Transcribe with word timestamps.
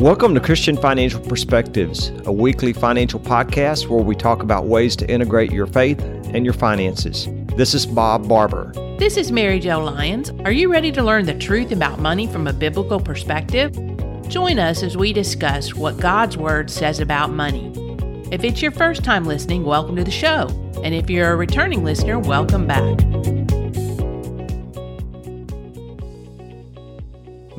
Welcome 0.00 0.32
to 0.32 0.40
Christian 0.40 0.78
Financial 0.78 1.20
Perspectives, 1.20 2.08
a 2.24 2.32
weekly 2.32 2.72
financial 2.72 3.20
podcast 3.20 3.88
where 3.88 4.02
we 4.02 4.16
talk 4.16 4.42
about 4.42 4.64
ways 4.64 4.96
to 4.96 5.10
integrate 5.10 5.52
your 5.52 5.66
faith 5.66 6.00
and 6.00 6.42
your 6.42 6.54
finances. 6.54 7.28
This 7.54 7.74
is 7.74 7.84
Bob 7.84 8.26
Barber. 8.26 8.72
This 8.98 9.18
is 9.18 9.30
Mary 9.30 9.60
Jo 9.60 9.78
Lyons. 9.78 10.30
Are 10.46 10.52
you 10.52 10.72
ready 10.72 10.90
to 10.90 11.02
learn 11.02 11.26
the 11.26 11.34
truth 11.34 11.70
about 11.70 11.98
money 11.98 12.26
from 12.26 12.46
a 12.46 12.52
biblical 12.54 12.98
perspective? 12.98 13.74
Join 14.26 14.58
us 14.58 14.82
as 14.82 14.96
we 14.96 15.12
discuss 15.12 15.74
what 15.74 15.98
God's 15.98 16.38
Word 16.38 16.70
says 16.70 16.98
about 17.00 17.30
money. 17.30 17.70
If 18.32 18.42
it's 18.42 18.62
your 18.62 18.72
first 18.72 19.04
time 19.04 19.26
listening, 19.26 19.64
welcome 19.64 19.96
to 19.96 20.04
the 20.04 20.10
show. 20.10 20.46
And 20.82 20.94
if 20.94 21.10
you're 21.10 21.32
a 21.32 21.36
returning 21.36 21.84
listener, 21.84 22.18
welcome 22.18 22.66
back. 22.66 22.98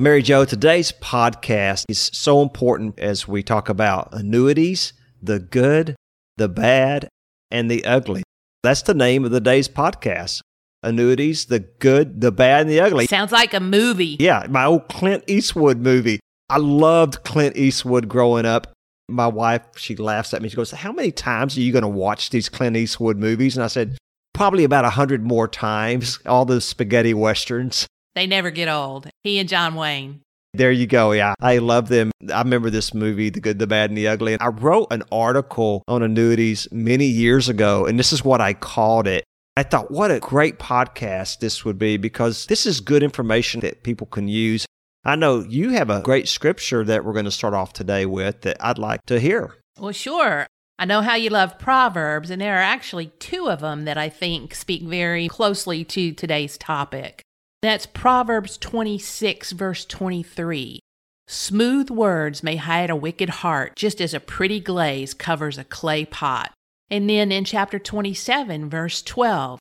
Mary 0.02 0.24
Jo, 0.24 0.46
today's 0.46 0.92
podcast 0.92 1.86
is 1.88 2.10
so 2.12 2.42
important 2.42 2.98
as 2.98 3.28
we 3.28 3.44
talk 3.44 3.70
about 3.70 4.10
annuities, 4.12 4.94
the 5.22 5.38
good, 5.38 5.96
the 6.38 6.50
bad, 6.50 7.08
and 7.52 7.70
the 7.70 7.86
ugly. 7.86 8.24
That's 8.64 8.82
the 8.82 8.96
name 8.96 9.26
of 9.26 9.30
the 9.30 9.40
day's 9.40 9.70
podcast. 9.70 10.42
Annuities, 10.82 11.46
the 11.46 11.60
good, 11.60 12.20
the 12.20 12.32
bad, 12.32 12.62
and 12.62 12.70
the 12.72 12.80
ugly. 12.80 13.06
Sounds 13.06 13.32
like 13.32 13.54
a 13.54 13.60
movie. 13.60 14.18
Yeah, 14.20 14.48
my 14.50 14.66
old 14.66 14.88
Clint 14.88 15.24
Eastwood 15.28 15.78
movie. 15.78 16.20
I 16.50 16.58
loved 16.58 17.24
Clint 17.24 17.56
Eastwood 17.56 18.10
growing 18.10 18.48
up. 18.48 18.74
My 19.08 19.28
wife, 19.28 19.62
she 19.76 19.96
laughs 19.96 20.34
at 20.34 20.42
me. 20.42 20.50
She 20.50 20.56
goes, 20.56 20.72
How 20.72 20.92
many 20.92 21.12
times 21.12 21.56
are 21.56 21.62
you 21.62 21.72
going 21.72 21.84
to 21.84 21.88
watch 21.88 22.32
these 22.32 22.50
Clint 22.50 22.76
Eastwood 22.76 23.18
movies? 23.18 23.56
And 23.56 23.64
I 23.64 23.68
said, 23.68 24.00
Probably 24.34 24.64
about 24.64 24.84
a 24.84 24.90
hundred 24.90 25.22
more 25.22 25.48
times, 25.48 26.18
all 26.26 26.46
those 26.46 26.66
spaghetti 26.66 27.14
westerns. 27.14 27.86
They 28.16 28.28
never 28.28 28.52
get 28.52 28.68
old. 28.68 29.10
He 29.24 29.40
and 29.40 29.48
John 29.48 29.76
Wayne. 29.76 30.22
There 30.54 30.72
you 30.72 30.86
go. 30.86 31.14
Yeah, 31.14 31.34
I 31.40 31.60
love 31.60 31.88
them. 31.88 32.12
I 32.34 32.42
remember 32.42 32.70
this 32.70 32.94
movie, 32.94 33.30
The 33.30 33.40
Good, 33.40 33.58
the 33.58 33.68
Bad, 33.68 33.90
and 33.90 33.98
the 33.98 34.10
Ugly. 34.10 34.34
And 34.34 34.42
I 34.42 34.48
wrote 34.48 34.88
an 34.92 35.04
article 35.10 35.82
on 35.88 36.04
annuities 36.04 36.68
many 36.72 37.06
years 37.06 37.48
ago, 37.48 37.86
and 37.86 37.98
this 37.98 38.12
is 38.12 38.26
what 38.26 38.42
I 38.42 38.54
called 38.54 39.08
it. 39.08 39.24
I 39.56 39.64
thought, 39.64 39.92
what 39.92 40.12
a 40.12 40.20
great 40.20 40.60
podcast 40.60 41.40
this 41.40 41.64
would 41.64 41.78
be 41.78 41.96
because 41.98 42.48
this 42.48 42.66
is 42.66 42.82
good 42.82 43.02
information 43.02 43.62
that 43.62 43.84
people 43.84 44.08
can 44.08 44.28
use. 44.28 44.66
I 45.06 45.16
know 45.16 45.40
you 45.40 45.70
have 45.70 45.90
a 45.90 46.02
great 46.02 46.28
scripture 46.28 46.84
that 46.84 47.06
we're 47.06 47.14
going 47.14 47.26
to 47.26 47.32
start 47.32 47.54
off 47.54 47.72
today 47.72 48.06
with 48.06 48.42
that 48.42 48.58
I'd 48.60 48.78
like 48.78 49.06
to 49.06 49.20
hear. 49.20 49.56
Well, 49.80 49.94
sure. 49.94 50.48
I 50.78 50.86
know 50.86 51.02
how 51.02 51.16
you 51.16 51.30
love 51.30 51.60
Proverbs, 51.60 52.30
and 52.30 52.42
there 52.42 52.56
are 52.56 52.62
actually 52.62 53.08
two 53.20 53.50
of 53.50 53.62
them 53.62 53.86
that 53.86 53.98
I 53.98 54.10
think 54.10 54.54
speak 54.54 54.84
very 54.84 55.28
closely 55.28 55.84
to 55.86 56.12
today's 56.12 56.58
topic. 56.58 57.22
That's 57.62 57.86
Proverbs 57.86 58.58
26, 58.58 59.52
verse 59.52 59.86
23. 59.86 60.80
Smooth 61.28 61.90
words 61.92 62.42
may 62.42 62.56
hide 62.56 62.90
a 62.90 62.96
wicked 62.96 63.30
heart, 63.30 63.76
just 63.76 64.02
as 64.02 64.14
a 64.14 64.20
pretty 64.20 64.60
glaze 64.60 65.14
covers 65.14 65.60
a 65.60 65.64
clay 65.64 66.04
pot. 66.06 66.52
And 66.90 67.10
then 67.10 67.32
in 67.32 67.46
chapter 67.46 67.78
27, 67.78 68.70
verse 68.70 69.02
12, 69.04 69.60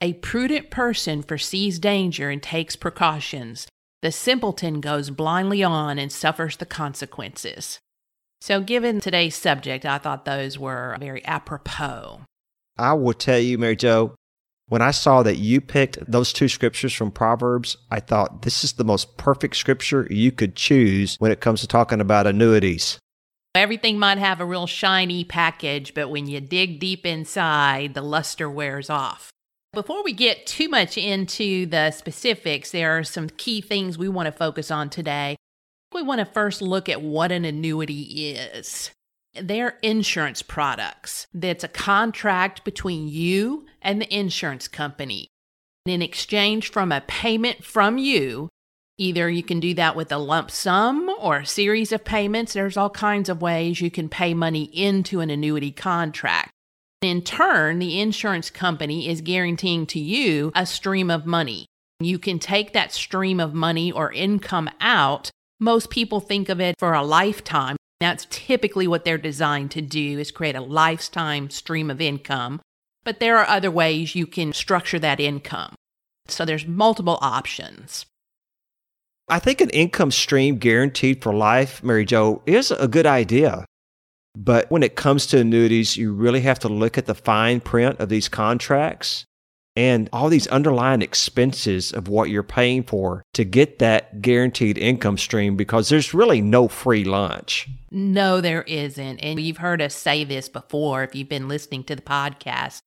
a 0.00 0.14
prudent 0.14 0.70
person 0.70 1.22
foresees 1.22 1.78
danger 1.78 2.30
and 2.30 2.42
takes 2.42 2.74
precautions. 2.74 3.68
The 4.00 4.10
simpleton 4.10 4.80
goes 4.80 5.10
blindly 5.10 5.62
on 5.62 5.98
and 5.98 6.10
suffers 6.10 6.56
the 6.56 6.66
consequences. 6.66 7.78
So, 8.40 8.60
given 8.60 9.00
today's 9.00 9.36
subject, 9.36 9.84
I 9.86 9.98
thought 9.98 10.24
those 10.24 10.58
were 10.58 10.96
very 10.98 11.24
apropos. 11.24 12.22
I 12.76 12.94
will 12.94 13.12
tell 13.12 13.38
you, 13.38 13.58
Mary 13.58 13.76
Jo, 13.76 14.16
when 14.72 14.80
I 14.80 14.90
saw 14.90 15.22
that 15.22 15.36
you 15.36 15.60
picked 15.60 16.10
those 16.10 16.32
two 16.32 16.48
scriptures 16.48 16.94
from 16.94 17.10
Proverbs, 17.10 17.76
I 17.90 18.00
thought 18.00 18.40
this 18.40 18.64
is 18.64 18.72
the 18.72 18.84
most 18.84 19.18
perfect 19.18 19.56
scripture 19.56 20.06
you 20.08 20.32
could 20.32 20.56
choose 20.56 21.16
when 21.18 21.30
it 21.30 21.42
comes 21.42 21.60
to 21.60 21.66
talking 21.66 22.00
about 22.00 22.26
annuities. 22.26 22.98
Everything 23.54 23.98
might 23.98 24.16
have 24.16 24.40
a 24.40 24.46
real 24.46 24.66
shiny 24.66 25.24
package, 25.24 25.92
but 25.92 26.08
when 26.08 26.26
you 26.26 26.40
dig 26.40 26.80
deep 26.80 27.04
inside, 27.04 27.92
the 27.92 28.00
luster 28.00 28.48
wears 28.48 28.88
off. 28.88 29.30
Before 29.74 30.02
we 30.02 30.14
get 30.14 30.46
too 30.46 30.70
much 30.70 30.96
into 30.96 31.66
the 31.66 31.90
specifics, 31.90 32.70
there 32.70 32.96
are 32.96 33.04
some 33.04 33.28
key 33.28 33.60
things 33.60 33.98
we 33.98 34.08
want 34.08 34.24
to 34.24 34.32
focus 34.32 34.70
on 34.70 34.88
today. 34.88 35.36
We 35.92 36.00
want 36.00 36.20
to 36.20 36.24
first 36.24 36.62
look 36.62 36.88
at 36.88 37.02
what 37.02 37.30
an 37.30 37.44
annuity 37.44 38.30
is. 38.30 38.90
They're 39.34 39.78
insurance 39.82 40.42
products. 40.42 41.26
That's 41.32 41.64
a 41.64 41.68
contract 41.68 42.64
between 42.64 43.08
you 43.08 43.66
and 43.80 44.00
the 44.00 44.14
insurance 44.14 44.68
company. 44.68 45.28
In 45.86 46.02
exchange 46.02 46.70
from 46.70 46.92
a 46.92 47.00
payment 47.00 47.64
from 47.64 47.98
you, 47.98 48.48
either 48.98 49.30
you 49.30 49.42
can 49.42 49.58
do 49.58 49.74
that 49.74 49.96
with 49.96 50.12
a 50.12 50.18
lump 50.18 50.50
sum 50.50 51.08
or 51.18 51.38
a 51.38 51.46
series 51.46 51.92
of 51.92 52.04
payments. 52.04 52.52
There's 52.52 52.76
all 52.76 52.90
kinds 52.90 53.28
of 53.28 53.42
ways 53.42 53.80
you 53.80 53.90
can 53.90 54.08
pay 54.08 54.34
money 54.34 54.64
into 54.64 55.20
an 55.20 55.30
annuity 55.30 55.72
contract. 55.72 56.50
In 57.00 57.22
turn, 57.22 57.80
the 57.80 58.00
insurance 58.00 58.50
company 58.50 59.08
is 59.08 59.22
guaranteeing 59.22 59.86
to 59.86 59.98
you 59.98 60.52
a 60.54 60.66
stream 60.66 61.10
of 61.10 61.26
money. 61.26 61.66
You 61.98 62.18
can 62.18 62.38
take 62.38 62.74
that 62.74 62.92
stream 62.92 63.40
of 63.40 63.54
money 63.54 63.90
or 63.90 64.12
income 64.12 64.70
out. 64.80 65.30
Most 65.58 65.90
people 65.90 66.20
think 66.20 66.48
of 66.48 66.60
it 66.60 66.76
for 66.78 66.92
a 66.92 67.02
lifetime. 67.02 67.76
That's 68.02 68.26
typically 68.30 68.88
what 68.88 69.04
they're 69.04 69.16
designed 69.16 69.70
to 69.72 69.80
do 69.80 70.18
is 70.18 70.30
create 70.30 70.56
a 70.56 70.60
lifetime 70.60 71.50
stream 71.50 71.90
of 71.90 72.00
income. 72.00 72.60
But 73.04 73.20
there 73.20 73.38
are 73.38 73.46
other 73.46 73.70
ways 73.70 74.14
you 74.14 74.26
can 74.26 74.52
structure 74.52 74.98
that 74.98 75.20
income. 75.20 75.74
So 76.26 76.44
there's 76.44 76.66
multiple 76.66 77.18
options. 77.20 78.06
I 79.28 79.38
think 79.38 79.60
an 79.60 79.70
income 79.70 80.10
stream 80.10 80.58
guaranteed 80.58 81.22
for 81.22 81.32
life, 81.32 81.82
Mary 81.82 82.04
Jo, 82.04 82.42
is 82.44 82.70
a 82.72 82.88
good 82.88 83.06
idea. 83.06 83.64
But 84.36 84.70
when 84.70 84.82
it 84.82 84.96
comes 84.96 85.26
to 85.26 85.38
annuities, 85.38 85.96
you 85.96 86.12
really 86.12 86.40
have 86.40 86.58
to 86.60 86.68
look 86.68 86.98
at 86.98 87.06
the 87.06 87.14
fine 87.14 87.60
print 87.60 88.00
of 88.00 88.08
these 88.08 88.28
contracts 88.28 89.24
and 89.74 90.08
all 90.12 90.28
these 90.28 90.46
underlying 90.48 91.02
expenses 91.02 91.92
of 91.92 92.08
what 92.08 92.28
you're 92.28 92.42
paying 92.42 92.82
for 92.82 93.22
to 93.34 93.44
get 93.44 93.78
that 93.78 94.20
guaranteed 94.20 94.76
income 94.76 95.16
stream 95.16 95.56
because 95.56 95.88
there's 95.88 96.12
really 96.12 96.40
no 96.40 96.68
free 96.68 97.04
lunch. 97.04 97.68
No, 97.90 98.40
there 98.40 98.62
isn't. 98.62 99.18
And 99.18 99.40
you've 99.40 99.58
heard 99.58 99.80
us 99.80 99.94
say 99.94 100.24
this 100.24 100.48
before 100.48 101.02
if 101.02 101.14
you've 101.14 101.28
been 101.28 101.48
listening 101.48 101.84
to 101.84 101.96
the 101.96 102.02
podcast. 102.02 102.80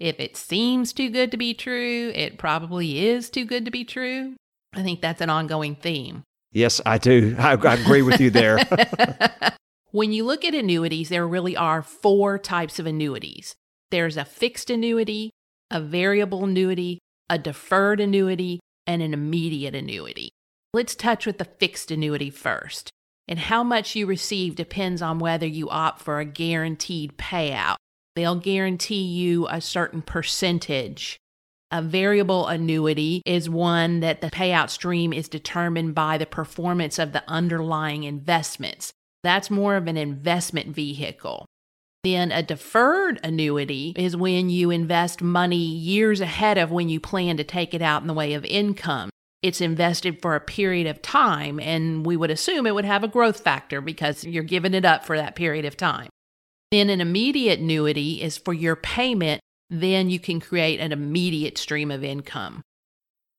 If 0.00 0.18
it 0.18 0.36
seems 0.36 0.92
too 0.92 1.10
good 1.10 1.30
to 1.30 1.36
be 1.36 1.54
true, 1.54 2.10
it 2.14 2.38
probably 2.38 3.06
is 3.06 3.30
too 3.30 3.44
good 3.44 3.64
to 3.64 3.70
be 3.70 3.84
true. 3.84 4.34
I 4.74 4.82
think 4.82 5.00
that's 5.00 5.20
an 5.20 5.30
ongoing 5.30 5.76
theme. 5.76 6.24
Yes, 6.50 6.80
I 6.84 6.98
do. 6.98 7.36
I, 7.38 7.52
I 7.52 7.74
agree 7.74 8.02
with 8.02 8.20
you 8.20 8.30
there. 8.30 8.58
when 9.92 10.12
you 10.12 10.24
look 10.24 10.44
at 10.44 10.54
annuities, 10.54 11.08
there 11.08 11.26
really 11.26 11.56
are 11.56 11.82
four 11.82 12.38
types 12.38 12.78
of 12.78 12.86
annuities 12.86 13.54
there's 13.92 14.16
a 14.16 14.24
fixed 14.24 14.70
annuity, 14.70 15.30
a 15.72 15.80
variable 15.80 16.44
annuity, 16.44 16.98
a 17.28 17.38
deferred 17.38 17.98
annuity, 17.98 18.60
and 18.86 19.02
an 19.02 19.14
immediate 19.14 19.74
annuity. 19.74 20.30
Let's 20.74 20.94
touch 20.94 21.26
with 21.26 21.38
the 21.38 21.44
fixed 21.44 21.90
annuity 21.90 22.30
first. 22.30 22.90
And 23.26 23.38
how 23.38 23.62
much 23.62 23.96
you 23.96 24.06
receive 24.06 24.54
depends 24.54 25.00
on 25.00 25.18
whether 25.18 25.46
you 25.46 25.68
opt 25.70 26.02
for 26.02 26.18
a 26.18 26.24
guaranteed 26.24 27.16
payout. 27.16 27.76
They'll 28.14 28.36
guarantee 28.36 29.02
you 29.02 29.46
a 29.48 29.60
certain 29.60 30.02
percentage. 30.02 31.16
A 31.70 31.80
variable 31.80 32.48
annuity 32.48 33.22
is 33.24 33.48
one 33.48 34.00
that 34.00 34.20
the 34.20 34.30
payout 34.30 34.68
stream 34.68 35.12
is 35.12 35.28
determined 35.28 35.94
by 35.94 36.18
the 36.18 36.26
performance 36.26 36.98
of 36.98 37.12
the 37.12 37.24
underlying 37.26 38.04
investments. 38.04 38.92
That's 39.22 39.50
more 39.50 39.76
of 39.76 39.86
an 39.86 39.96
investment 39.96 40.74
vehicle. 40.74 41.46
Then 42.04 42.32
a 42.32 42.42
deferred 42.42 43.20
annuity 43.22 43.92
is 43.96 44.16
when 44.16 44.50
you 44.50 44.70
invest 44.70 45.22
money 45.22 45.56
years 45.56 46.20
ahead 46.20 46.58
of 46.58 46.72
when 46.72 46.88
you 46.88 46.98
plan 46.98 47.36
to 47.36 47.44
take 47.44 47.74
it 47.74 47.82
out 47.82 48.02
in 48.02 48.08
the 48.08 48.14
way 48.14 48.34
of 48.34 48.44
income. 48.44 49.10
It's 49.40 49.60
invested 49.60 50.20
for 50.20 50.34
a 50.34 50.40
period 50.40 50.88
of 50.88 51.00
time, 51.00 51.60
and 51.60 52.04
we 52.04 52.16
would 52.16 52.30
assume 52.30 52.66
it 52.66 52.74
would 52.74 52.84
have 52.84 53.04
a 53.04 53.08
growth 53.08 53.40
factor 53.40 53.80
because 53.80 54.24
you're 54.24 54.42
giving 54.42 54.74
it 54.74 54.84
up 54.84 55.04
for 55.04 55.16
that 55.16 55.36
period 55.36 55.64
of 55.64 55.76
time. 55.76 56.08
Then 56.72 56.90
an 56.90 57.00
immediate 57.00 57.60
annuity 57.60 58.20
is 58.20 58.36
for 58.36 58.52
your 58.52 58.76
payment, 58.76 59.40
then 59.70 60.10
you 60.10 60.18
can 60.18 60.40
create 60.40 60.80
an 60.80 60.90
immediate 60.90 61.56
stream 61.56 61.90
of 61.90 62.02
income. 62.02 62.62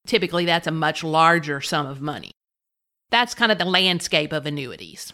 Typically, 0.08 0.46
that's 0.46 0.68
a 0.68 0.72
much 0.72 1.04
larger 1.04 1.60
sum 1.60 1.86
of 1.86 2.02
money. 2.02 2.32
That's 3.12 3.34
kind 3.34 3.52
of 3.52 3.58
the 3.58 3.66
landscape 3.66 4.32
of 4.32 4.46
annuities 4.46 5.14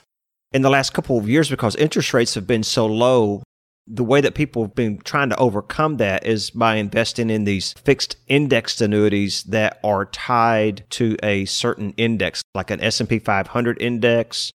in 0.51 0.61
the 0.61 0.69
last 0.69 0.93
couple 0.93 1.17
of 1.17 1.29
years 1.29 1.49
because 1.49 1.75
interest 1.75 2.13
rates 2.13 2.35
have 2.35 2.47
been 2.47 2.63
so 2.63 2.85
low 2.85 3.43
the 3.91 4.03
way 4.03 4.21
that 4.21 4.35
people 4.35 4.61
have 4.61 4.75
been 4.75 4.99
trying 4.99 5.29
to 5.29 5.37
overcome 5.37 5.97
that 5.97 6.25
is 6.25 6.51
by 6.51 6.75
investing 6.75 7.31
in 7.31 7.43
these 7.43 7.73
fixed 7.73 8.17
indexed 8.27 8.81
annuities 8.81 9.43
that 9.43 9.79
are 9.83 10.05
tied 10.05 10.83
to 10.91 11.17
a 11.23 11.45
certain 11.45 11.91
index 11.97 12.43
like 12.53 12.69
an 12.69 12.79
S&P 12.81 13.17
500 13.17 13.81
index 13.81 14.51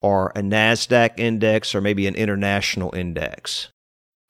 or 0.00 0.30
a 0.36 0.40
Nasdaq 0.40 1.18
index 1.18 1.74
or 1.74 1.80
maybe 1.80 2.06
an 2.06 2.14
international 2.14 2.94
index. 2.94 3.68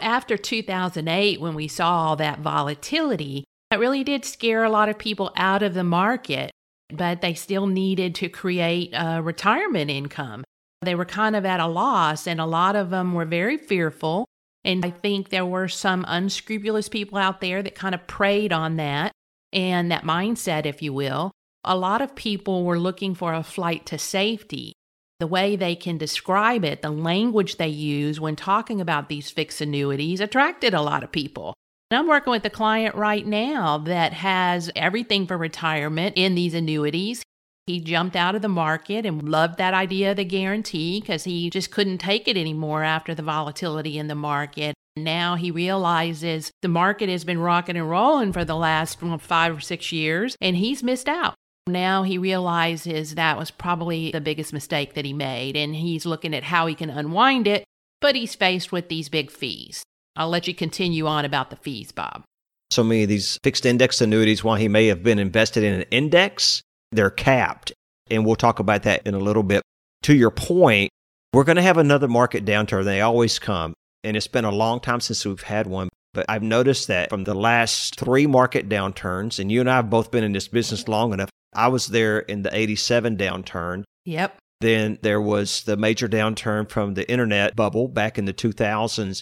After 0.00 0.38
2008 0.38 1.38
when 1.38 1.54
we 1.54 1.68
saw 1.68 2.06
all 2.06 2.16
that 2.16 2.40
volatility, 2.40 3.44
it 3.70 3.78
really 3.78 4.04
did 4.04 4.24
scare 4.24 4.64
a 4.64 4.70
lot 4.70 4.88
of 4.88 4.98
people 4.98 5.32
out 5.36 5.62
of 5.62 5.74
the 5.74 5.84
market, 5.84 6.50
but 6.90 7.20
they 7.20 7.34
still 7.34 7.66
needed 7.66 8.14
to 8.16 8.30
create 8.30 8.90
a 8.94 9.20
retirement 9.20 9.90
income. 9.90 10.44
They 10.82 10.94
were 10.94 11.04
kind 11.04 11.34
of 11.34 11.44
at 11.44 11.60
a 11.60 11.66
loss, 11.66 12.26
and 12.26 12.40
a 12.40 12.46
lot 12.46 12.76
of 12.76 12.90
them 12.90 13.14
were 13.14 13.24
very 13.24 13.56
fearful. 13.56 14.26
And 14.64 14.84
I 14.84 14.90
think 14.90 15.28
there 15.28 15.46
were 15.46 15.68
some 15.68 16.04
unscrupulous 16.08 16.88
people 16.88 17.18
out 17.18 17.40
there 17.40 17.62
that 17.62 17.74
kind 17.74 17.94
of 17.94 18.06
preyed 18.06 18.52
on 18.52 18.76
that 18.76 19.12
and 19.52 19.90
that 19.90 20.04
mindset, 20.04 20.66
if 20.66 20.82
you 20.82 20.92
will. 20.92 21.30
A 21.64 21.76
lot 21.76 22.02
of 22.02 22.14
people 22.14 22.64
were 22.64 22.78
looking 22.78 23.14
for 23.14 23.32
a 23.32 23.42
flight 23.42 23.86
to 23.86 23.98
safety. 23.98 24.72
The 25.18 25.26
way 25.26 25.56
they 25.56 25.76
can 25.76 25.96
describe 25.96 26.64
it, 26.64 26.82
the 26.82 26.90
language 26.90 27.56
they 27.56 27.68
use 27.68 28.20
when 28.20 28.36
talking 28.36 28.80
about 28.80 29.08
these 29.08 29.30
fixed 29.30 29.60
annuities 29.60 30.20
attracted 30.20 30.74
a 30.74 30.82
lot 30.82 31.02
of 31.02 31.10
people. 31.10 31.54
And 31.90 31.98
I'm 31.98 32.08
working 32.08 32.32
with 32.32 32.44
a 32.44 32.50
client 32.50 32.96
right 32.96 33.26
now 33.26 33.78
that 33.78 34.12
has 34.12 34.70
everything 34.76 35.26
for 35.26 35.38
retirement 35.38 36.14
in 36.16 36.34
these 36.34 36.52
annuities. 36.52 37.22
He 37.66 37.80
jumped 37.80 38.14
out 38.14 38.36
of 38.36 38.42
the 38.42 38.48
market 38.48 39.04
and 39.04 39.28
loved 39.28 39.58
that 39.58 39.74
idea 39.74 40.12
of 40.12 40.18
the 40.18 40.24
guarantee 40.24 41.00
because 41.00 41.24
he 41.24 41.50
just 41.50 41.72
couldn't 41.72 41.98
take 41.98 42.28
it 42.28 42.36
anymore 42.36 42.84
after 42.84 43.12
the 43.12 43.24
volatility 43.24 43.98
in 43.98 44.06
the 44.06 44.14
market. 44.14 44.76
Now 44.96 45.34
he 45.34 45.50
realizes 45.50 46.52
the 46.62 46.68
market 46.68 47.08
has 47.08 47.24
been 47.24 47.40
rocking 47.40 47.76
and 47.76 47.90
rolling 47.90 48.32
for 48.32 48.44
the 48.44 48.54
last 48.54 49.00
five 49.00 49.56
or 49.56 49.60
six 49.60 49.90
years 49.90 50.36
and 50.40 50.56
he's 50.56 50.84
missed 50.84 51.08
out. 51.08 51.34
Now 51.66 52.04
he 52.04 52.18
realizes 52.18 53.16
that 53.16 53.36
was 53.36 53.50
probably 53.50 54.12
the 54.12 54.20
biggest 54.20 54.52
mistake 54.52 54.94
that 54.94 55.04
he 55.04 55.12
made 55.12 55.56
and 55.56 55.74
he's 55.74 56.06
looking 56.06 56.34
at 56.34 56.44
how 56.44 56.68
he 56.68 56.76
can 56.76 56.88
unwind 56.88 57.48
it, 57.48 57.64
but 58.00 58.14
he's 58.14 58.36
faced 58.36 58.70
with 58.70 58.88
these 58.88 59.08
big 59.08 59.30
fees. 59.30 59.82
I'll 60.14 60.30
let 60.30 60.46
you 60.46 60.54
continue 60.54 61.08
on 61.08 61.24
about 61.24 61.50
the 61.50 61.56
fees, 61.56 61.90
Bob. 61.90 62.22
So 62.70 62.84
many 62.84 63.02
of 63.02 63.08
these 63.08 63.38
fixed 63.42 63.66
index 63.66 64.00
annuities, 64.00 64.44
while 64.44 64.56
he 64.56 64.68
may 64.68 64.86
have 64.86 65.02
been 65.02 65.18
invested 65.18 65.64
in 65.64 65.74
an 65.74 65.84
index, 65.90 66.62
they're 66.96 67.10
capped. 67.10 67.72
And 68.10 68.24
we'll 68.24 68.36
talk 68.36 68.58
about 68.58 68.84
that 68.84 69.06
in 69.06 69.14
a 69.14 69.18
little 69.18 69.42
bit. 69.42 69.62
To 70.04 70.14
your 70.14 70.30
point, 70.30 70.90
we're 71.32 71.44
going 71.44 71.56
to 71.56 71.62
have 71.62 71.78
another 71.78 72.08
market 72.08 72.44
downturn. 72.44 72.84
They 72.84 73.00
always 73.00 73.38
come. 73.38 73.74
And 74.04 74.16
it's 74.16 74.28
been 74.28 74.44
a 74.44 74.52
long 74.52 74.80
time 74.80 75.00
since 75.00 75.24
we've 75.24 75.42
had 75.42 75.66
one. 75.66 75.88
But 76.14 76.26
I've 76.28 76.42
noticed 76.42 76.88
that 76.88 77.10
from 77.10 77.24
the 77.24 77.34
last 77.34 77.98
three 77.98 78.26
market 78.26 78.68
downturns, 78.68 79.38
and 79.38 79.52
you 79.52 79.60
and 79.60 79.68
I 79.68 79.76
have 79.76 79.90
both 79.90 80.10
been 80.10 80.24
in 80.24 80.32
this 80.32 80.48
business 80.48 80.88
long 80.88 81.12
enough. 81.12 81.28
I 81.54 81.68
was 81.68 81.88
there 81.88 82.20
in 82.20 82.42
the 82.42 82.56
87 82.56 83.16
downturn. 83.16 83.84
Yep. 84.04 84.38
Then 84.60 84.98
there 85.02 85.20
was 85.20 85.64
the 85.64 85.76
major 85.76 86.08
downturn 86.08 86.70
from 86.70 86.94
the 86.94 87.10
internet 87.10 87.54
bubble 87.54 87.88
back 87.88 88.16
in 88.16 88.24
the 88.24 88.32
2000s. 88.32 89.20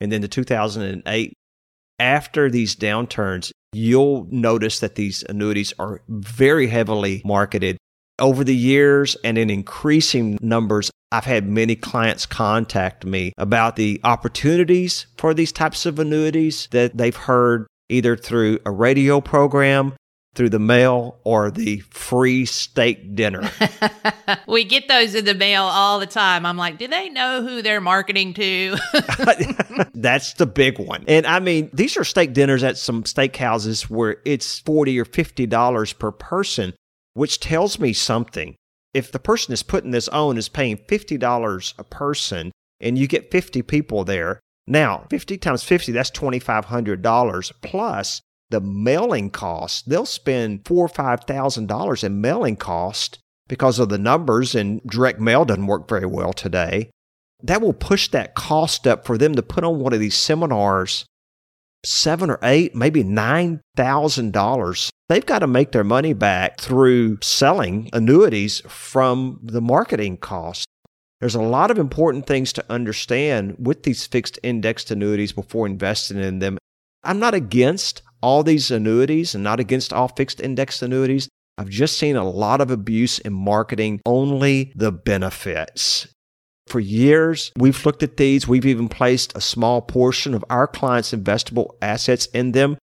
And 0.00 0.12
then 0.12 0.20
the 0.20 0.28
2008. 0.28 1.32
After 1.98 2.50
these 2.50 2.76
downturns, 2.76 3.52
you'll 3.72 4.26
notice 4.30 4.80
that 4.80 4.96
these 4.96 5.22
annuities 5.28 5.72
are 5.78 6.02
very 6.08 6.66
heavily 6.66 7.22
marketed. 7.24 7.78
Over 8.18 8.44
the 8.44 8.56
years 8.56 9.16
and 9.24 9.38
in 9.38 9.50
increasing 9.50 10.38
numbers, 10.40 10.90
I've 11.12 11.24
had 11.24 11.48
many 11.48 11.76
clients 11.76 12.26
contact 12.26 13.04
me 13.04 13.32
about 13.38 13.76
the 13.76 14.00
opportunities 14.04 15.06
for 15.16 15.32
these 15.34 15.52
types 15.52 15.86
of 15.86 15.98
annuities 15.98 16.68
that 16.72 16.96
they've 16.96 17.16
heard 17.16 17.66
either 17.88 18.16
through 18.16 18.58
a 18.66 18.70
radio 18.70 19.20
program 19.20 19.94
through 20.36 20.50
the 20.50 20.58
mail 20.58 21.18
or 21.24 21.50
the 21.50 21.80
free 21.90 22.44
steak 22.44 23.16
dinner. 23.16 23.50
we 24.46 24.64
get 24.64 24.86
those 24.86 25.14
in 25.14 25.24
the 25.24 25.34
mail 25.34 25.62
all 25.62 25.98
the 25.98 26.06
time. 26.06 26.44
I'm 26.46 26.56
like, 26.56 26.78
do 26.78 26.86
they 26.86 27.08
know 27.08 27.42
who 27.42 27.62
they're 27.62 27.80
marketing 27.80 28.34
to? 28.34 28.76
That's 29.94 30.34
the 30.34 30.46
big 30.46 30.78
one. 30.78 31.04
And 31.08 31.26
I 31.26 31.40
mean, 31.40 31.70
these 31.72 31.96
are 31.96 32.04
steak 32.04 32.34
dinners 32.34 32.62
at 32.62 32.78
some 32.78 33.02
steakhouses 33.02 33.88
where 33.90 34.18
it's 34.24 34.60
40 34.60 35.00
or 35.00 35.04
$50 35.06 35.98
per 35.98 36.12
person, 36.12 36.74
which 37.14 37.40
tells 37.40 37.80
me 37.80 37.92
something. 37.92 38.54
If 38.94 39.12
the 39.12 39.18
person 39.18 39.52
is 39.52 39.62
putting 39.62 39.90
this 39.90 40.08
on 40.08 40.38
is 40.38 40.48
paying 40.48 40.76
$50 40.76 41.74
a 41.78 41.84
person 41.84 42.52
and 42.80 42.98
you 42.98 43.06
get 43.06 43.30
50 43.30 43.62
people 43.62 44.04
there, 44.04 44.40
now 44.66 45.06
50 45.10 45.38
times 45.38 45.64
50, 45.64 45.92
that's 45.92 46.10
$2,500 46.10 47.52
plus 47.62 48.20
the 48.50 48.60
mailing 48.60 49.30
cost. 49.30 49.88
They'll 49.88 50.06
spend 50.06 50.66
four 50.66 50.84
or 50.84 50.88
five 50.88 51.24
thousand 51.24 51.66
dollars 51.66 52.04
in 52.04 52.20
mailing 52.20 52.56
cost 52.56 53.18
because 53.48 53.78
of 53.78 53.88
the 53.88 53.98
numbers, 53.98 54.54
and 54.54 54.82
direct 54.84 55.20
mail 55.20 55.44
doesn't 55.44 55.66
work 55.66 55.88
very 55.88 56.06
well 56.06 56.32
today. 56.32 56.90
That 57.42 57.60
will 57.60 57.74
push 57.74 58.08
that 58.08 58.34
cost 58.34 58.86
up 58.86 59.04
for 59.04 59.18
them 59.18 59.34
to 59.34 59.42
put 59.42 59.64
on 59.64 59.78
one 59.78 59.92
of 59.92 60.00
these 60.00 60.16
seminars 60.16 61.04
seven 61.86 62.30
or 62.30 62.38
eight, 62.42 62.74
maybe 62.74 63.02
nine 63.02 63.60
thousand 63.76 64.32
dollars. 64.32 64.90
They've 65.08 65.24
got 65.24 65.40
to 65.40 65.46
make 65.46 65.72
their 65.72 65.84
money 65.84 66.12
back 66.12 66.60
through 66.60 67.18
selling 67.22 67.88
annuities 67.92 68.60
from 68.66 69.38
the 69.42 69.60
marketing 69.60 70.16
cost. 70.16 70.66
There's 71.20 71.36
a 71.36 71.42
lot 71.42 71.70
of 71.70 71.78
important 71.78 72.26
things 72.26 72.52
to 72.54 72.64
understand 72.68 73.56
with 73.58 73.84
these 73.84 74.06
fixed 74.06 74.38
indexed 74.42 74.90
annuities 74.90 75.32
before 75.32 75.66
investing 75.66 76.18
in 76.18 76.40
them. 76.40 76.58
I'm 77.04 77.20
not 77.20 77.34
against 77.34 78.02
all 78.26 78.42
these 78.42 78.72
annuities 78.72 79.36
and 79.36 79.44
not 79.44 79.60
against 79.60 79.92
all 79.92 80.08
fixed 80.08 80.40
indexed 80.40 80.82
annuities. 80.82 81.28
I've 81.56 81.68
just 81.68 81.96
seen 81.96 82.16
a 82.16 82.28
lot 82.28 82.60
of 82.60 82.72
abuse 82.72 83.20
in 83.20 83.32
marketing 83.32 84.00
only 84.04 84.72
the 84.74 84.90
benefits. 84.90 86.08
For 86.66 86.80
years, 86.80 87.52
we've 87.56 87.86
looked 87.86 88.02
at 88.02 88.16
these. 88.16 88.48
We've 88.48 88.66
even 88.66 88.88
placed 88.88 89.36
a 89.36 89.40
small 89.40 89.80
portion 89.80 90.34
of 90.34 90.44
our 90.50 90.66
clients' 90.66 91.12
investable 91.12 91.76
assets 91.80 92.26
in 92.34 92.50
them. 92.50 92.78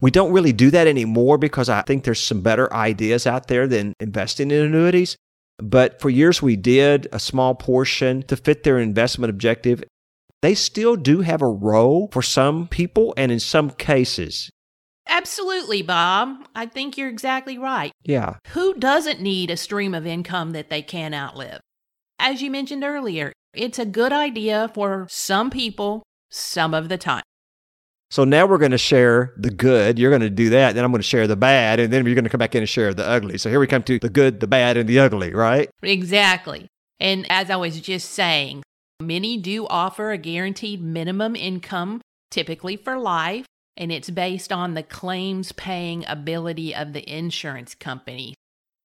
We 0.00 0.10
don't 0.10 0.32
really 0.32 0.54
do 0.54 0.70
that 0.70 0.86
anymore 0.86 1.36
because 1.36 1.68
I 1.68 1.82
think 1.82 2.04
there's 2.04 2.22
some 2.22 2.40
better 2.40 2.72
ideas 2.72 3.26
out 3.26 3.48
there 3.48 3.66
than 3.66 3.92
investing 4.00 4.50
in 4.50 4.64
annuities. 4.64 5.16
But 5.58 6.00
for 6.00 6.08
years, 6.08 6.40
we 6.40 6.56
did 6.56 7.08
a 7.12 7.18
small 7.18 7.54
portion 7.54 8.22
to 8.22 8.36
fit 8.36 8.62
their 8.62 8.78
investment 8.78 9.28
objective 9.28 9.84
they 10.42 10.54
still 10.54 10.96
do 10.96 11.20
have 11.20 11.42
a 11.42 11.48
role 11.48 12.08
for 12.12 12.22
some 12.22 12.68
people 12.68 13.14
and 13.16 13.32
in 13.32 13.40
some 13.40 13.70
cases. 13.70 14.50
Absolutely, 15.08 15.82
Bob. 15.82 16.48
I 16.54 16.66
think 16.66 16.98
you're 16.98 17.08
exactly 17.08 17.58
right. 17.58 17.92
Yeah. 18.02 18.36
Who 18.48 18.74
doesn't 18.74 19.20
need 19.20 19.50
a 19.50 19.56
stream 19.56 19.94
of 19.94 20.06
income 20.06 20.52
that 20.52 20.68
they 20.68 20.82
can 20.82 21.14
outlive? 21.14 21.60
As 22.18 22.42
you 22.42 22.50
mentioned 22.50 22.82
earlier, 22.82 23.32
it's 23.54 23.78
a 23.78 23.86
good 23.86 24.12
idea 24.12 24.70
for 24.74 25.06
some 25.08 25.50
people 25.50 26.02
some 26.30 26.74
of 26.74 26.88
the 26.88 26.98
time. 26.98 27.22
So 28.10 28.24
now 28.24 28.46
we're 28.46 28.58
going 28.58 28.70
to 28.70 28.78
share 28.78 29.32
the 29.36 29.50
good. 29.50 29.98
You're 29.98 30.10
going 30.10 30.22
to 30.22 30.30
do 30.30 30.50
that. 30.50 30.74
Then 30.74 30.84
I'm 30.84 30.92
going 30.92 31.00
to 31.00 31.06
share 31.06 31.26
the 31.26 31.36
bad. 31.36 31.80
And 31.80 31.92
then 31.92 32.04
you're 32.06 32.14
going 32.14 32.24
to 32.24 32.30
come 32.30 32.38
back 32.38 32.54
in 32.54 32.62
and 32.62 32.68
share 32.68 32.94
the 32.94 33.06
ugly. 33.06 33.36
So 33.36 33.50
here 33.50 33.58
we 33.58 33.66
come 33.66 33.82
to 33.84 33.98
the 33.98 34.08
good, 34.08 34.40
the 34.40 34.46
bad, 34.46 34.76
and 34.76 34.88
the 34.88 35.00
ugly, 35.00 35.34
right? 35.34 35.68
Exactly. 35.82 36.68
And 37.00 37.26
as 37.30 37.50
I 37.50 37.56
was 37.56 37.80
just 37.80 38.12
saying, 38.12 38.62
Many 39.00 39.36
do 39.36 39.66
offer 39.66 40.10
a 40.10 40.18
guaranteed 40.18 40.82
minimum 40.82 41.36
income, 41.36 42.00
typically 42.30 42.76
for 42.76 42.98
life, 42.98 43.44
and 43.76 43.92
it's 43.92 44.08
based 44.08 44.50
on 44.50 44.72
the 44.72 44.82
claims 44.82 45.52
paying 45.52 46.04
ability 46.08 46.74
of 46.74 46.94
the 46.94 47.08
insurance 47.08 47.74
company. 47.74 48.34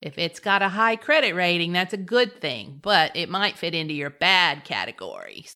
If 0.01 0.17
it's 0.17 0.39
got 0.39 0.61
a 0.61 0.69
high 0.69 0.97
credit 0.97 1.33
rating, 1.33 1.71
that's 1.71 1.93
a 1.93 1.97
good 1.97 2.41
thing, 2.41 2.79
but 2.81 3.15
it 3.15 3.29
might 3.29 3.57
fit 3.57 3.73
into 3.73 3.93
your 3.93 4.09
bad 4.09 4.65
categories. 4.65 5.53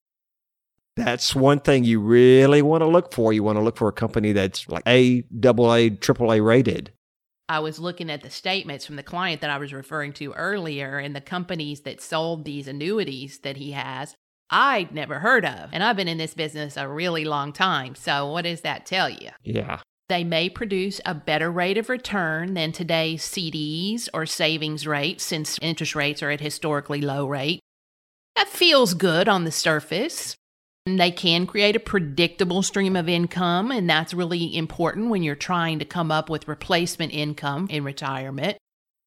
That's 0.95 1.35
one 1.35 1.59
thing 1.59 1.83
you 1.83 1.99
really 1.99 2.61
want 2.61 2.81
to 2.81 2.87
look 2.87 3.13
for. 3.13 3.33
You 3.33 3.43
want 3.43 3.57
to 3.57 3.63
look 3.63 3.75
for 3.75 3.89
a 3.89 3.93
company 3.93 4.31
that's 4.31 4.69
like 4.69 4.83
A, 4.87 5.23
double 5.37 5.73
A, 5.73 5.89
triple 5.89 6.31
A 6.31 6.39
rated. 6.39 6.93
I 7.49 7.59
was 7.59 7.77
looking 7.77 8.09
at 8.09 8.21
the 8.21 8.29
statements 8.29 8.85
from 8.85 8.95
the 8.95 9.03
client 9.03 9.41
that 9.41 9.49
I 9.49 9.57
was 9.57 9.73
referring 9.73 10.13
to 10.13 10.31
earlier, 10.31 10.97
and 10.97 11.13
the 11.13 11.21
companies 11.21 11.81
that 11.81 12.01
sold 12.01 12.45
these 12.45 12.69
annuities 12.69 13.39
that 13.39 13.57
he 13.57 13.71
has 13.73 14.15
I'd 14.49 14.93
never 14.93 15.19
heard 15.19 15.45
of. 15.45 15.69
And 15.71 15.83
I've 15.83 15.95
been 15.95 16.07
in 16.07 16.17
this 16.17 16.33
business 16.33 16.77
a 16.77 16.87
really 16.87 17.25
long 17.25 17.51
time. 17.53 17.95
So, 17.95 18.31
what 18.31 18.43
does 18.43 18.61
that 18.61 18.85
tell 18.85 19.09
you? 19.09 19.29
Yeah. 19.43 19.79
They 20.07 20.23
may 20.23 20.49
produce 20.49 21.01
a 21.03 21.15
better 21.15 21.51
rate 21.51 21.79
of 21.79 21.89
return 21.89 22.53
than 22.53 22.71
today's 22.71 23.23
CDs 23.23 24.07
or 24.13 24.27
savings 24.27 24.85
rates 24.85 25.23
since 25.23 25.57
interest 25.61 25.95
rates 25.95 26.21
are 26.21 26.29
at 26.29 26.41
historically 26.41 27.01
low 27.01 27.25
rate. 27.25 27.59
That 28.35 28.47
feels 28.47 28.93
good 28.93 29.27
on 29.27 29.45
the 29.45 29.51
surface. 29.51 30.35
And 30.85 30.99
they 30.99 31.09
can 31.09 31.47
create 31.47 31.75
a 31.75 31.79
predictable 31.79 32.61
stream 32.61 32.95
of 32.95 33.09
income, 33.09 33.71
and 33.71 33.89
that's 33.89 34.13
really 34.13 34.55
important 34.55 35.09
when 35.09 35.23
you're 35.23 35.33
trying 35.35 35.79
to 35.79 35.85
come 35.85 36.11
up 36.11 36.29
with 36.29 36.47
replacement 36.47 37.11
income 37.11 37.65
in 37.71 37.83
retirement. 37.83 38.59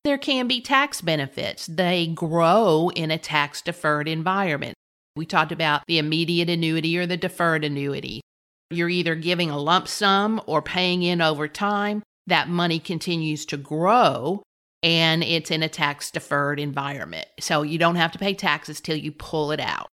There 0.03 0.19
can 0.19 0.49
be 0.49 0.61
tax 0.61 1.01
benefits. 1.01 1.67
They 1.67 2.09
grow 2.09 2.91
in 2.97 3.13
a 3.13 3.19
tax 3.19 3.63
deferred 3.63 4.09
environment. 4.09 4.75
We 5.19 5.27
talked 5.27 5.53
about 5.53 5.83
the 5.87 5.99
immediate 5.99 6.49
annuity 6.49 6.97
or 6.97 7.05
the 7.05 7.17
deferred 7.17 7.65
annuity. 7.65 8.23
You're 8.71 8.89
either 8.89 9.15
giving 9.15 9.51
a 9.51 9.59
lump 9.59 9.89
sum 9.89 10.41
or 10.47 10.63
paying 10.63 11.03
in 11.03 11.21
over 11.21 11.49
time. 11.49 12.03
That 12.29 12.49
money 12.49 12.79
continues 12.79 13.45
to 13.47 13.57
grow 13.57 14.43
and 14.83 15.25
it's 15.25 15.51
in 15.51 15.63
a 15.63 15.69
tax 15.69 16.11
deferred 16.11 16.61
environment. 16.61 17.27
So 17.41 17.63
you 17.63 17.79
don't 17.79 17.97
have 17.97 18.13
to 18.13 18.19
pay 18.19 18.35
taxes 18.35 18.81
till 18.81 18.97
you 18.97 19.11
pull 19.11 19.51
it 19.51 19.61
out. 19.61 19.89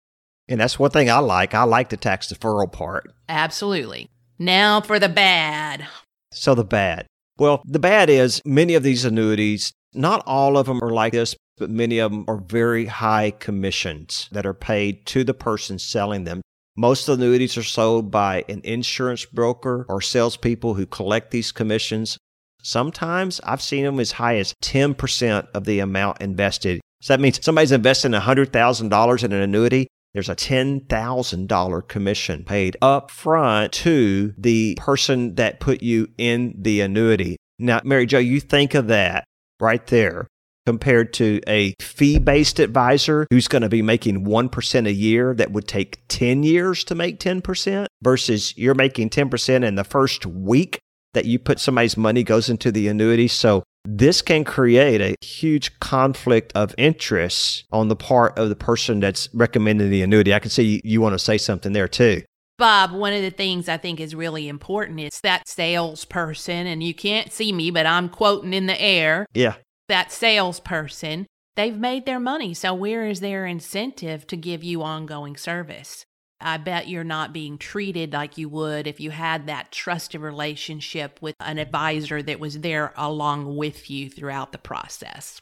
And 0.48 0.60
that's 0.60 0.78
one 0.78 0.92
thing 0.92 1.10
I 1.10 1.18
like. 1.20 1.56
I 1.56 1.64
like 1.64 1.90
the 1.90 1.98
tax 1.98 2.32
deferral 2.32 2.72
part. 2.72 3.12
Absolutely. 3.28 4.10
Now 4.38 4.80
for 4.80 5.00
the 5.00 5.10
bad. 5.10 5.88
So 6.32 6.54
the 6.54 6.64
bad. 6.64 7.08
Well, 7.38 7.64
the 7.66 7.80
bad 7.80 8.10
is 8.10 8.42
many 8.46 8.76
of 8.76 8.84
these 8.84 9.06
annuities 9.06 9.74
Not 9.96 10.24
all 10.28 10.58
of 10.58 10.66
them 10.66 10.84
are 10.84 10.92
like 10.92 11.14
this, 11.14 11.36
but 11.58 11.70
many 11.70 12.00
of 12.00 12.12
them 12.12 12.26
are 12.28 12.38
very 12.38 12.86
high 12.86 13.32
commissions 13.32 14.28
that 14.32 14.46
are 14.46 14.54
paid 14.54 15.06
to 15.08 15.24
the 15.24 15.34
person 15.34 15.80
selling 15.80 16.26
them. 16.26 16.42
Most 16.76 17.08
annuities 17.08 17.58
are 17.58 17.64
sold 17.64 18.12
by 18.12 18.44
an 18.50 18.60
insurance 18.66 19.24
broker 19.24 19.86
or 19.88 20.02
salespeople 20.02 20.74
who 20.74 20.86
collect 20.86 21.32
these 21.32 21.54
commissions. 21.54 22.18
Sometimes 22.62 23.40
I've 23.46 23.62
seen 23.62 23.86
them 23.86 24.00
as 24.00 24.14
high 24.14 24.38
as 24.38 24.54
10% 24.62 25.48
of 25.54 25.64
the 25.64 25.80
amount 25.80 26.20
invested. 26.20 26.82
So 27.02 27.14
that 27.14 27.22
means 27.22 27.44
somebody's 27.44 27.72
investing 27.72 28.12
$100,000 28.12 29.24
in 29.24 29.32
an 29.32 29.42
annuity. 29.42 29.88
There's 30.14 30.30
a 30.30 30.36
$10,000 30.36 31.88
commission 31.88 32.44
paid 32.44 32.76
up 32.82 33.12
front 33.12 33.72
to 33.74 34.34
the 34.38 34.76
person 34.78 35.36
that 35.36 35.60
put 35.60 35.82
you 35.82 36.10
in 36.18 36.56
the 36.58 36.82
annuity. 36.82 37.38
Now, 37.60 37.80
Mary 37.86 38.06
Jo, 38.06 38.18
you 38.18 38.42
think 38.42 38.74
of 38.74 38.88
that 38.88 39.24
right 39.60 39.86
there 39.88 40.28
compared 40.66 41.14
to 41.14 41.40
a 41.48 41.76
fee 41.80 42.18
based 42.18 42.60
advisor 42.60 43.28
who's 43.30 43.48
going 43.48 43.62
to 43.62 43.70
be 43.70 43.82
making 43.82 44.26
1% 44.26 44.88
a 44.88 44.94
year 44.94 45.34
that 45.36 45.52
would 45.52 45.68
take 45.68 46.00
10 46.08 46.44
years 46.44 46.84
to 46.84 46.96
make 46.96 47.20
10% 47.20 47.86
versus 48.02 48.58
you're 48.58 48.74
making 48.74 49.10
10% 49.10 49.64
in 49.64 49.76
the 49.76 49.84
first 49.84 50.26
week 50.26 50.80
that 51.14 51.26
you 51.26 51.40
put 51.40 51.60
somebody's 51.60 51.96
money 51.96 52.24
goes 52.24 52.50
into 52.50 52.72
the 52.72 52.88
annuity. 52.88 53.28
So 53.28 53.64
this 53.86 54.22
can 54.22 54.44
create 54.44 55.02
a 55.02 55.16
huge 55.26 55.80
conflict 55.80 56.52
of 56.56 56.74
interest 56.78 57.66
on 57.72 57.88
the 57.88 57.96
part 57.96 58.38
of 58.38 58.50
the 58.50 58.56
person 58.56 59.00
that's 59.00 59.30
recommending 59.34 59.90
the 59.90 60.02
annuity. 60.02 60.34
I 60.34 60.40
can 60.40 60.50
see 60.50 60.64
you, 60.64 60.82
you 60.84 61.02
want 61.02 61.14
to 61.14 61.20
say 61.20 61.38
something 61.38 61.74
there 61.74 61.88
too. 61.88 62.24
Bob, 62.58 62.92
one 62.92 63.14
of 63.14 63.22
the 63.22 63.32
things 63.32 63.68
I 63.68 63.78
think 63.78 64.00
is 64.00 64.16
really 64.16 64.48
important 64.48 65.00
is 65.00 65.20
that 65.24 65.48
salesperson, 65.48 66.68
and 66.68 66.82
you 66.82 66.94
can't 66.94 67.32
see 67.32 67.52
me, 67.52 67.70
but 67.70 67.86
I'm 67.86 68.10
quoting 68.10 68.54
in 68.54 68.66
the 68.68 68.80
air. 68.82 69.26
Yeah 69.34 69.56
that 69.88 70.12
salesperson, 70.12 71.28
they've 71.56 71.78
made 71.78 72.06
their 72.06 72.20
money. 72.20 72.54
So, 72.54 72.74
where 72.74 73.06
is 73.06 73.20
their 73.20 73.46
incentive 73.46 74.28
to 74.28 74.38
give 74.38 74.64
you 74.64 74.84
ongoing 74.84 75.38
service? 75.38 76.06
I 76.42 76.58
bet 76.58 76.90
you're 76.90 77.04
not 77.04 77.34
being 77.34 77.58
treated 77.58 78.12
like 78.14 78.38
you 78.38 78.50
would 78.50 78.88
if 78.88 79.00
you 79.00 79.12
had 79.12 79.48
that 79.48 79.72
trusted 79.72 80.20
relationship 80.20 81.18
with 81.22 81.36
an 81.40 81.58
advisor 81.58 82.22
that 82.22 82.40
was 82.40 82.60
there 82.60 82.94
along 82.98 83.56
with 83.56 83.90
you 83.90 84.10
throughout 84.10 84.52
the 84.52 84.58
process. 84.58 85.40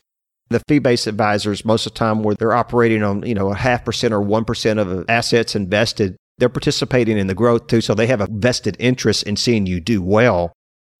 The 0.49 0.61
fee-based 0.67 1.07
advisors, 1.07 1.65
most 1.65 1.87
of 1.87 1.93
the 1.93 1.99
time, 1.99 2.21
where 2.21 2.35
they're 2.35 2.53
operating 2.53 3.01
on 3.01 3.25
you 3.25 3.33
know 3.33 3.51
a 3.51 3.55
half 3.55 3.83
percent 3.83 4.13
or 4.13 4.21
one 4.21 4.45
percent 4.45 4.79
of 4.79 5.05
assets 5.09 5.55
invested, 5.55 6.15
they're 6.43 6.49
participating 6.49 7.17
in 7.17 7.27
the 7.27 7.33
growth 7.33 7.67
too, 7.67 7.79
so 7.79 7.95
they 7.95 8.07
have 8.07 8.19
a 8.19 8.27
vested 8.29 8.75
interest 8.77 9.23
in 9.23 9.37
seeing 9.37 9.65
you 9.65 9.79
do 9.79 10.01
well 10.01 10.51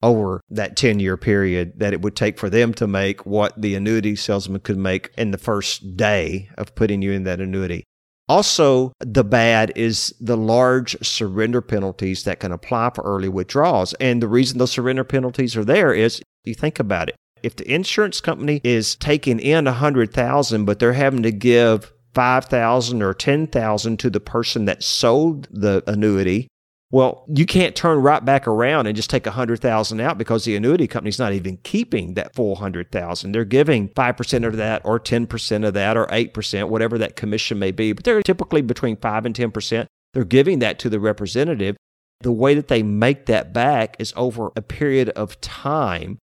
over 0.02 0.40
that 0.50 0.78
10 0.78 1.02
year 1.02 1.18
period 1.18 1.74
that 1.80 1.92
it 1.92 2.02
would 2.02 2.16
take 2.16 2.40
for 2.40 2.50
them 2.50 2.74
to 2.76 2.88
make 2.88 3.26
what 3.26 3.62
the 3.62 3.76
annuity 3.76 4.16
salesman 4.16 4.62
could 4.62 4.78
make 4.78 5.12
in 5.18 5.32
the 5.32 5.38
first 5.38 5.98
day 5.98 6.50
of 6.58 6.74
putting 6.76 7.02
you 7.02 7.12
in 7.12 7.26
that 7.26 7.42
annuity. 7.42 7.84
Also, 8.30 8.94
the 9.02 9.26
bad 9.26 9.74
is 9.76 10.16
the 10.22 10.38
large 10.38 10.96
surrender 11.06 11.62
penalties 11.62 12.24
that 12.24 12.40
can 12.40 12.54
apply 12.54 12.92
for 12.96 13.04
early 13.04 13.28
withdrawals. 13.28 13.94
And 13.96 14.22
the 14.22 14.30
reason 14.30 14.60
those 14.60 14.72
surrender 14.72 15.04
penalties 15.04 15.58
are 15.58 15.66
there 15.66 15.94
is 15.94 16.22
you 16.46 16.54
think 16.54 16.80
about 16.80 17.10
it. 17.10 17.18
If 17.44 17.58
the 17.58 17.70
insurance 17.70 18.22
company 18.22 18.62
is 18.64 18.96
taking 18.96 19.42
in 19.42 19.66
100,000 19.66 20.64
but 20.64 20.80
they're 20.80 20.94
having 20.94 21.24
to 21.24 21.34
give 21.34 21.92
5,000 22.14 23.02
or 23.02 23.14
10,000 23.14 24.00
to 24.00 24.10
the 24.10 24.20
person 24.20 24.66
that 24.66 24.84
sold 24.84 25.48
the 25.52 25.84
annuity, 25.88 26.48
well, 26.94 27.26
you 27.28 27.48
can't 27.48 27.76
turn 27.76 28.04
right 28.04 28.24
back 28.24 28.48
around 28.48 28.86
and 28.86 28.96
just 28.96 29.10
take 29.10 29.26
a 29.26 29.32
hundred 29.32 29.62
thousand 29.62 30.00
out 30.00 30.20
because 30.20 30.46
the 30.46 30.56
annuity 30.56 30.86
company's 30.86 31.18
not 31.18 31.34
even 31.34 31.58
keeping 31.64 32.14
that 32.14 32.36
full 32.36 32.54
hundred 32.54 32.92
thousand. 32.92 33.32
They're 33.32 33.46
giving 33.46 33.88
five 33.96 34.16
percent 34.16 34.46
of 34.46 34.58
that, 34.58 34.84
or 34.86 35.00
ten 35.00 35.26
percent 35.26 35.66
of 35.66 35.74
that, 35.74 35.98
or 35.98 36.08
eight 36.12 36.36
percent, 36.36 36.70
whatever 36.70 37.00
that 37.00 37.16
commission 37.16 37.58
may 37.58 37.72
be. 37.72 37.94
But 37.94 38.04
they're 38.04 38.22
typically 38.22 38.62
between 38.62 38.98
five 38.98 39.26
and 39.26 39.36
ten 39.36 39.50
percent. 39.50 39.88
They're 40.14 40.24
giving 40.24 40.60
that 40.60 40.78
to 40.80 40.90
the 40.90 41.00
representative. 41.00 41.76
The 42.20 42.32
way 42.32 42.54
that 42.54 42.68
they 42.68 42.84
make 42.84 43.26
that 43.26 43.54
back 43.54 43.96
is 43.98 44.14
over 44.16 44.52
a 44.56 44.62
period 44.62 45.10
of 45.10 45.42
time. 45.42 46.20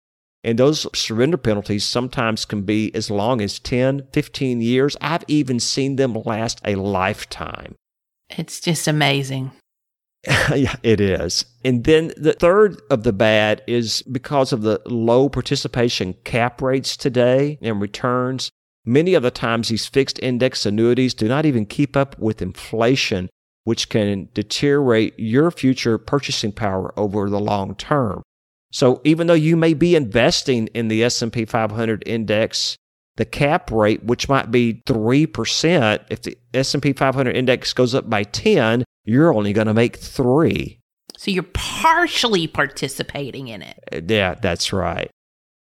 And 0.50 0.58
those 0.58 0.88
surrender 0.98 1.38
penalties 1.38 1.84
sometimes 1.84 2.44
can 2.44 2.63
be 2.63 2.91
as 2.96 3.12
long 3.12 3.39
as 3.39 3.60
10, 3.60 4.08
15 4.12 4.62
years. 4.62 4.98
I've 5.00 5.24
even 5.27 5.60
seen 5.60 5.96
them 5.96 6.15
last 6.25 6.60
a 6.65 6.74
lifetime. 6.74 7.75
It's 8.32 8.60
just 8.60 8.88
amazing. 8.88 9.51
yeah, 10.56 10.75
it 10.82 11.00
is. 11.00 11.46
And 11.63 11.84
then 11.84 12.13
the 12.18 12.34
third 12.34 12.82
of 12.89 13.03
the 13.03 13.13
bad 13.13 13.62
is 13.68 14.01
because 14.01 14.51
of 14.51 14.63
the 14.63 14.82
low 14.88 15.29
participation 15.29 16.15
cap 16.24 16.63
rates 16.63 16.98
today 16.98 17.60
and 17.62 17.79
returns. 17.79 18.50
Many 18.84 19.13
of 19.13 19.22
the 19.22 19.29
times, 19.29 19.68
these 19.70 19.86
fixed 19.86 20.18
index 20.18 20.65
annuities 20.65 21.13
do 21.13 21.27
not 21.27 21.46
even 21.46 21.68
keep 21.68 21.96
up 21.96 22.18
with 22.18 22.41
inflation, 22.41 23.29
which 23.65 23.88
can 23.88 24.29
deteriorate 24.34 25.13
your 25.20 25.51
future 25.51 26.00
purchasing 26.00 26.53
power 26.53 26.91
over 26.98 27.29
the 27.29 27.39
long 27.39 27.75
term. 27.75 28.24
So 28.72 29.02
even 29.04 29.28
though 29.28 29.34
you 29.34 29.56
may 29.56 29.74
be 29.74 29.96
investing 29.96 30.68
in 30.68 30.88
the 30.88 31.04
S&P 31.04 31.46
500 31.46 32.04
index, 32.06 32.78
the 33.18 33.26
cap 33.26 33.72
rate, 33.72 34.04
which 34.04 34.30
might 34.30 34.52
be 34.52 34.82
3%, 34.86 36.06
if 36.10 36.22
the 36.22 36.38
S&P 36.54 36.94
500 36.94 37.36
index 37.36 37.74
goes 37.74 37.96
up 37.96 38.10
by 38.10 38.24
10, 38.24 38.84
you're 39.04 39.34
only 39.34 39.54
going 39.54 39.68
to 39.68 39.74
make 39.74 39.98
three. 39.98 40.80
So 41.18 41.32
you're 41.32 41.44
partially 41.44 42.48
participating 42.48 43.50
in 43.50 43.62
it. 43.62 43.80
Uh, 43.92 44.02
yeah, 44.08 44.36
that's 44.36 44.72
right. 44.72 45.10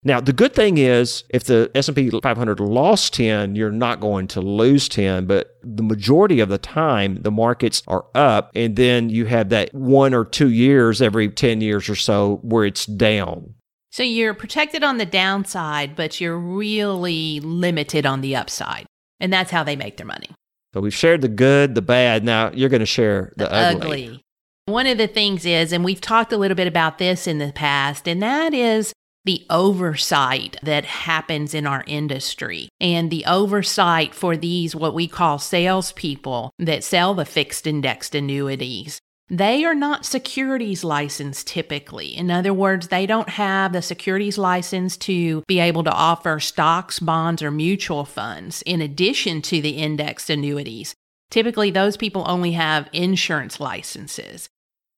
Now, 0.05 0.21
the 0.21 0.33
good 0.33 0.55
thing 0.55 0.79
is 0.79 1.25
if 1.31 1.45
the 1.45 1.71
S&P 1.75 2.11
500 2.11 2.61
lost 2.61 3.15
10, 3.15 3.57
you're 3.57 3.73
not 3.73 4.01
going 4.01 4.29
to 4.29 4.41
lose 4.41 4.89
10, 4.89 5.27
but 5.27 5.59
the 5.63 5.83
majority 5.83 6.39
of 6.39 6.49
the 6.49 6.59
time 6.59 7.21
the 7.23 7.33
markets 7.33 7.83
are 7.89 8.07
up 8.15 8.53
and 8.55 8.77
then 8.77 9.11
you 9.11 9.27
have 9.27 9.49
that 9.49 9.75
1 9.75 10.15
or 10.15 10.25
2 10.25 10.51
years 10.51 11.03
every 11.03 11.29
10 11.29 11.61
years 11.61 11.89
or 11.89 11.97
so 11.97 12.37
where 12.43 12.65
it's 12.65 12.87
down. 12.87 13.55
So 13.91 14.05
you're 14.05 14.35
protected 14.35 14.85
on 14.85 14.99
the 14.99 15.07
downside, 15.07 15.97
but 15.97 16.21
you're 16.21 16.39
really 16.39 17.41
limited 17.41 18.07
on 18.07 18.21
the 18.21 18.37
upside. 18.37 18.87
And 19.19 19.33
that's 19.33 19.51
how 19.51 19.65
they 19.65 19.75
make 19.75 19.97
their 19.97 20.07
money. 20.07 20.29
So 20.75 20.81
we've 20.81 20.95
shared 20.95 21.23
the 21.23 21.29
good, 21.29 21.75
the 21.75 21.83
bad. 21.83 22.23
Now 22.23 22.53
you're 22.53 22.69
going 22.69 22.81
to 22.81 22.87
share 22.87 23.33
the, 23.37 23.47
the 23.47 23.55
ugly. 23.55 24.05
ugly. 24.05 24.23
One 24.67 24.87
of 24.87 24.99
the 24.99 25.09
things 25.09 25.45
is, 25.47 25.73
and 25.73 25.83
we've 25.83 26.01
talked 26.01 26.33
a 26.33 26.37
little 26.37 26.55
bit 26.55 26.69
about 26.69 26.99
this 26.99 27.27
in 27.27 27.39
the 27.39 27.53
past, 27.53 28.07
and 28.07 28.23
that 28.23 28.53
is 28.53 28.93
the 29.25 29.45
oversight 29.51 30.57
that 30.63 30.85
happens 30.85 31.55
in 31.55 31.67
our 31.67 31.85
industry 31.87 32.69
and 32.81 33.11
the 33.11 33.25
oversight 33.27 34.15
for 34.15 34.37
these, 34.37 34.75
what 34.75 34.95
we 34.95 35.07
call 35.07 35.39
salespeople 35.39 36.53
that 36.59 36.85
sell 36.85 37.15
the 37.15 37.25
fixed 37.25 37.67
indexed 37.67 38.15
annuities. 38.15 39.01
They 39.31 39.65
are 39.65 39.75
not 39.75 40.07
securities 40.07 40.85
licensed 40.85 41.47
typically. 41.47 42.17
In 42.17 42.31
other 42.31 42.55
words, 42.55 42.89
they 42.89 43.05
don't 43.05 43.29
have 43.29 43.75
the 43.75 43.83
securities 43.83 44.39
license 44.39 44.97
to 44.99 45.43
be 45.47 45.61
able 45.61 45.85
to 45.85 45.93
offer 45.93 46.41
stocks, 46.41 46.99
bonds, 46.99 47.43
or 47.43 47.51
mutual 47.51 48.07
funds 48.07 48.63
in 48.63 48.81
addition 48.81 49.43
to 49.43 49.61
the 49.61 49.77
indexed 49.77 50.31
annuities. 50.31 50.95
Typically, 51.31 51.71
those 51.71 51.99
people 51.99 52.25
only 52.27 52.53
have 52.53 52.89
insurance 52.95 53.61
licenses. 53.61 54.49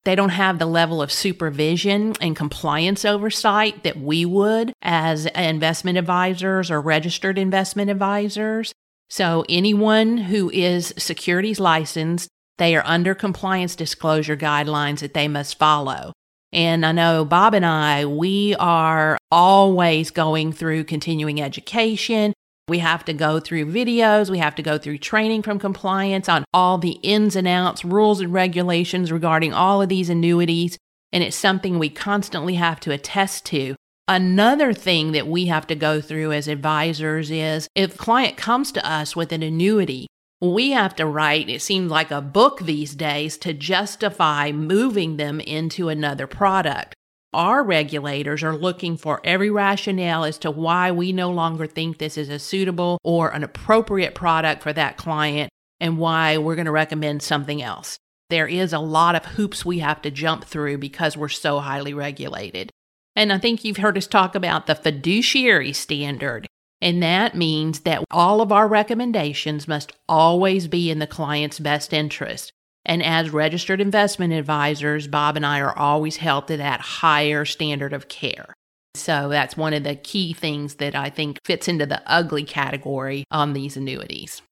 They 0.05 0.15
don't 0.15 0.31
have 0.31 0.59
the 0.59 0.67
level 0.67 1.03
of 1.03 1.13
supervision 1.13 2.15
and 2.21 2.35
compliance 2.35 3.05
oversight 3.05 3.85
that 3.85 4.01
we 4.01 4.25
would 4.25 4.73
as 4.81 5.27
investment 5.27 5.99
advisors 5.99 6.71
or 6.71 6.81
registered 6.81 7.39
investment 7.39 7.91
advisors. 7.91 8.73
So, 9.11 9.45
anyone 9.49 10.17
who 10.17 10.51
is 10.51 10.95
securities 10.97 11.61
licensed 11.61 12.29
they 12.61 12.77
are 12.77 12.85
under 12.85 13.15
compliance 13.15 13.75
disclosure 13.75 14.37
guidelines 14.37 14.99
that 14.99 15.15
they 15.15 15.29
must 15.29 15.59
follow. 15.59 16.13
And 16.53 16.85
I 16.85 16.93
know 16.93 17.25
Bob 17.25 17.55
and 17.55 17.65
I, 17.65 18.05
we 18.05 18.55
are 18.57 19.17
always 19.31 20.11
going 20.11 20.53
through 20.53 20.85
continuing 20.85 21.41
education. 21.41 22.35
We 22.71 22.79
have 22.79 23.05
to 23.07 23.13
go 23.13 23.41
through 23.41 23.67
videos. 23.67 24.31
We 24.31 24.39
have 24.39 24.55
to 24.55 24.63
go 24.63 24.79
through 24.79 24.99
training 24.99 25.43
from 25.43 25.59
compliance 25.59 26.29
on 26.29 26.45
all 26.55 26.79
the 26.79 27.01
ins 27.03 27.37
and 27.37 27.49
outs, 27.49 27.85
rules 27.85 28.21
and 28.21 28.33
regulations 28.33 29.13
regarding 29.13 29.53
all 29.53 29.83
of 29.83 29.89
these 29.89 30.09
annuities. 30.09 30.79
And 31.13 31.25
it's 31.25 31.37
something 31.37 31.79
we 31.79 31.91
constantly 31.91 32.55
have 32.55 32.79
to 32.81 32.93
attest 32.93 33.45
to. 33.47 33.75
Another 34.07 34.73
thing 34.73 35.11
that 35.13 35.27
we 35.27 35.47
have 35.47 35.67
to 35.67 35.75
go 35.75 36.01
through 36.01 36.33
as 36.33 36.47
advisors 36.47 37.31
is 37.31 37.69
if 37.75 37.97
a 37.97 37.99
client 37.99 38.37
comes 38.37 38.71
to 38.73 38.89
us 38.89 39.17
with 39.17 39.33
an 39.33 39.43
annuity, 39.43 40.07
we 40.41 40.71
have 40.71 40.95
to 40.97 41.07
write, 41.07 41.51
it 41.51 41.63
seems 41.63 41.91
like 41.91 42.11
a 42.11 42.23
book 42.23 42.61
these 42.61 42.95
days, 42.95 43.37
to 43.39 43.53
justify 43.53 44.53
moving 44.53 45.17
them 45.17 45.41
into 45.41 45.89
another 45.89 46.27
product. 46.27 46.95
Our 47.33 47.63
regulators 47.63 48.43
are 48.43 48.57
looking 48.57 48.97
for 48.97 49.21
every 49.23 49.51
rationale 49.51 50.25
as 50.25 50.37
to 50.39 50.51
why 50.51 50.91
we 50.91 51.13
no 51.13 51.31
longer 51.31 51.67
think 51.67 51.99
this 51.99 52.19
is 52.19 52.29
a 52.29 52.41
suitable 52.41 52.99
or 53.05 53.29
an 53.29 53.45
appropriate 53.45 54.17
product 54.17 54.65
for 54.65 54.73
that 54.73 54.97
client 54.97 55.49
and 55.79 55.97
why 55.97 56.39
we're 56.39 56.57
going 56.57 56.65
to 56.65 56.73
recommend 56.73 57.23
something 57.23 57.63
else. 57.63 57.99
There 58.31 58.49
is 58.49 58.73
a 58.73 58.81
lot 58.81 59.15
of 59.15 59.25
hoops 59.25 59.65
we 59.65 59.79
have 59.79 60.03
to 60.03 60.11
jump 60.11 60.45
through 60.45 60.79
because 60.79 61.17
we're 61.17 61.29
so 61.29 61.61
highly 61.61 61.95
regulated. 61.95 62.71
And 63.15 63.33
I 63.33 63.39
think 63.39 63.65
you've 63.65 63.77
heard 63.77 63.97
us 63.97 64.09
talk 64.09 64.35
about 64.35 64.67
the 64.67 64.75
fiduciary 64.75 65.73
standard 65.73 66.49
And 66.81 67.03
that 67.03 67.35
means 67.35 67.81
that 67.81 68.05
all 68.11 68.41
of 68.41 68.51
our 68.51 68.67
recommendations 68.67 69.69
must 69.69 69.93
always 70.09 70.67
be 70.67 70.91
in 70.91 70.99
the 70.99 71.07
client's 71.07 71.61
best 71.61 71.93
interest. 71.93 72.53
And 72.85 73.03
as 73.03 73.31
registered 73.31 73.81
investment 73.81 74.33
advisors, 74.33 75.07
Bob 75.07 75.37
and 75.37 75.45
I 75.45 75.61
are 75.61 75.77
always 75.77 76.17
held 76.17 76.49
to 76.49 76.57
that 76.57 76.81
higher 76.81 77.45
standard 77.45 77.93
of 77.93 78.09
care. 78.09 78.55
So 78.95 79.29
that's 79.29 79.57
one 79.57 79.73
of 79.75 79.85
the 79.85 79.95
key 79.95 80.33
things 80.33 80.77
that 80.77 80.95
I 80.95 81.11
think 81.11 81.39
fits 81.45 81.69
into 81.69 81.87
the 81.87 82.03
ugly 82.07 82.43
category 82.43 83.25
on 83.31 83.53
these 83.53 83.77
annuities. 83.77 84.43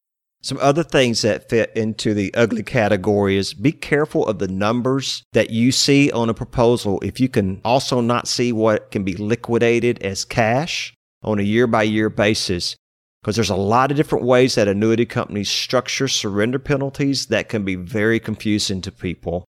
Some 0.41 0.59
other 0.61 0.85
things 0.85 1.23
that 1.23 1.49
fit 1.49 1.73
into 1.75 2.15
the 2.15 2.33
ugly 2.35 2.63
category 2.63 3.37
is 3.37 3.55
be 3.55 3.73
careful 3.73 4.25
of 4.27 4.39
the 4.39 4.47
numbers 4.47 5.25
that 5.33 5.51
you 5.51 5.73
see 5.73 6.13
on 6.13 6.29
a 6.29 6.35
proposal. 6.35 7.01
If 7.03 7.19
you 7.19 7.29
can 7.29 7.61
also 7.65 8.01
not 8.01 8.29
see 8.29 8.53
what 8.53 8.93
can 8.93 9.03
be 9.03 9.15
liquidated 9.15 10.01
as 10.05 10.25
cash 10.25 10.95
on 11.25 11.41
a 11.41 11.43
year 11.43 11.67
by 11.67 11.83
year 11.83 12.09
basis, 12.09 12.77
because 13.23 13.37
there's 13.37 13.51
a 13.51 13.57
lot 13.57 13.91
of 13.91 13.97
different 13.97 14.25
ways 14.25 14.55
that 14.55 14.69
annuity 14.69 15.07
companies 15.07 15.49
structure 15.49 16.09
surrender 16.09 16.59
penalties 16.59 17.27
that 17.27 17.49
can 17.49 17.65
be 17.65 17.75
very 17.75 18.21
confusing 18.21 18.81
to 18.81 18.93
people. 18.93 19.45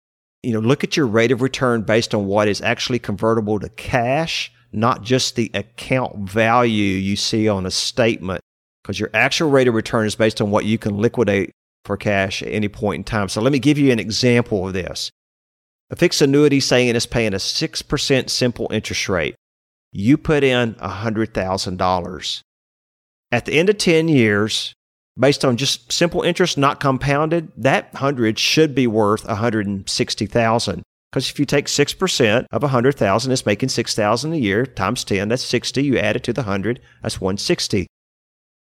You 0.43 0.53
know, 0.53 0.59
look 0.59 0.83
at 0.83 0.95
your 0.95 1.07
rate 1.07 1.31
of 1.31 1.41
return 1.41 1.81
based 1.81 2.15
on 2.15 2.25
what 2.25 2.47
is 2.47 2.61
actually 2.61 2.99
convertible 2.99 3.59
to 3.59 3.69
cash, 3.69 4.51
not 4.71 5.03
just 5.03 5.35
the 5.35 5.51
account 5.53 6.29
value 6.29 6.85
you 6.85 7.15
see 7.15 7.49
on 7.49 7.65
a 7.65 7.71
statement 7.71 8.41
because 8.87 8.99
your 9.01 9.09
actual 9.13 9.49
rate 9.49 9.67
of 9.67 9.73
return 9.73 10.05
is 10.05 10.15
based 10.15 10.39
on 10.39 10.49
what 10.49 10.63
you 10.63 10.77
can 10.77 10.97
liquidate 10.97 11.51
for 11.83 11.97
cash 11.97 12.41
at 12.41 12.47
any 12.47 12.69
point 12.69 12.99
in 12.99 13.03
time. 13.03 13.27
So 13.27 13.41
let 13.41 13.51
me 13.51 13.59
give 13.59 13.77
you 13.77 13.91
an 13.91 13.99
example 13.99 14.65
of 14.65 14.73
this. 14.73 15.11
A 15.89 15.95
fixed 15.97 16.21
annuity 16.21 16.61
saying 16.61 16.95
it's 16.95 17.05
paying 17.05 17.33
a 17.33 17.37
6% 17.37 18.29
simple 18.29 18.67
interest 18.71 19.09
rate. 19.09 19.35
You 19.91 20.17
put 20.17 20.43
in 20.43 20.75
$100,000. 20.75 22.41
At 23.31 23.45
the 23.45 23.53
end 23.53 23.69
of 23.69 23.77
10 23.77 24.07
years, 24.07 24.73
based 25.19 25.43
on 25.43 25.57
just 25.57 25.91
simple 25.91 26.21
interest 26.21 26.57
not 26.57 26.79
compounded, 26.79 27.51
that 27.57 27.91
100 27.93 28.39
should 28.39 28.73
be 28.73 28.87
worth 28.87 29.27
160,000. 29.27 30.83
Because 31.11 31.29
if 31.29 31.37
you 31.39 31.45
take 31.45 31.67
6% 31.67 32.45
of 32.51 32.61
100,000, 32.61 33.31
it's 33.31 33.45
making 33.45 33.69
6,000 33.69 34.33
a 34.33 34.37
year 34.37 34.65
times 34.65 35.03
10, 35.03 35.29
that's 35.29 35.43
60. 35.43 35.83
You 35.83 35.97
add 35.97 36.17
it 36.17 36.23
to 36.23 36.33
the 36.33 36.41
100, 36.41 36.81
that's 37.01 37.21
160. 37.21 37.87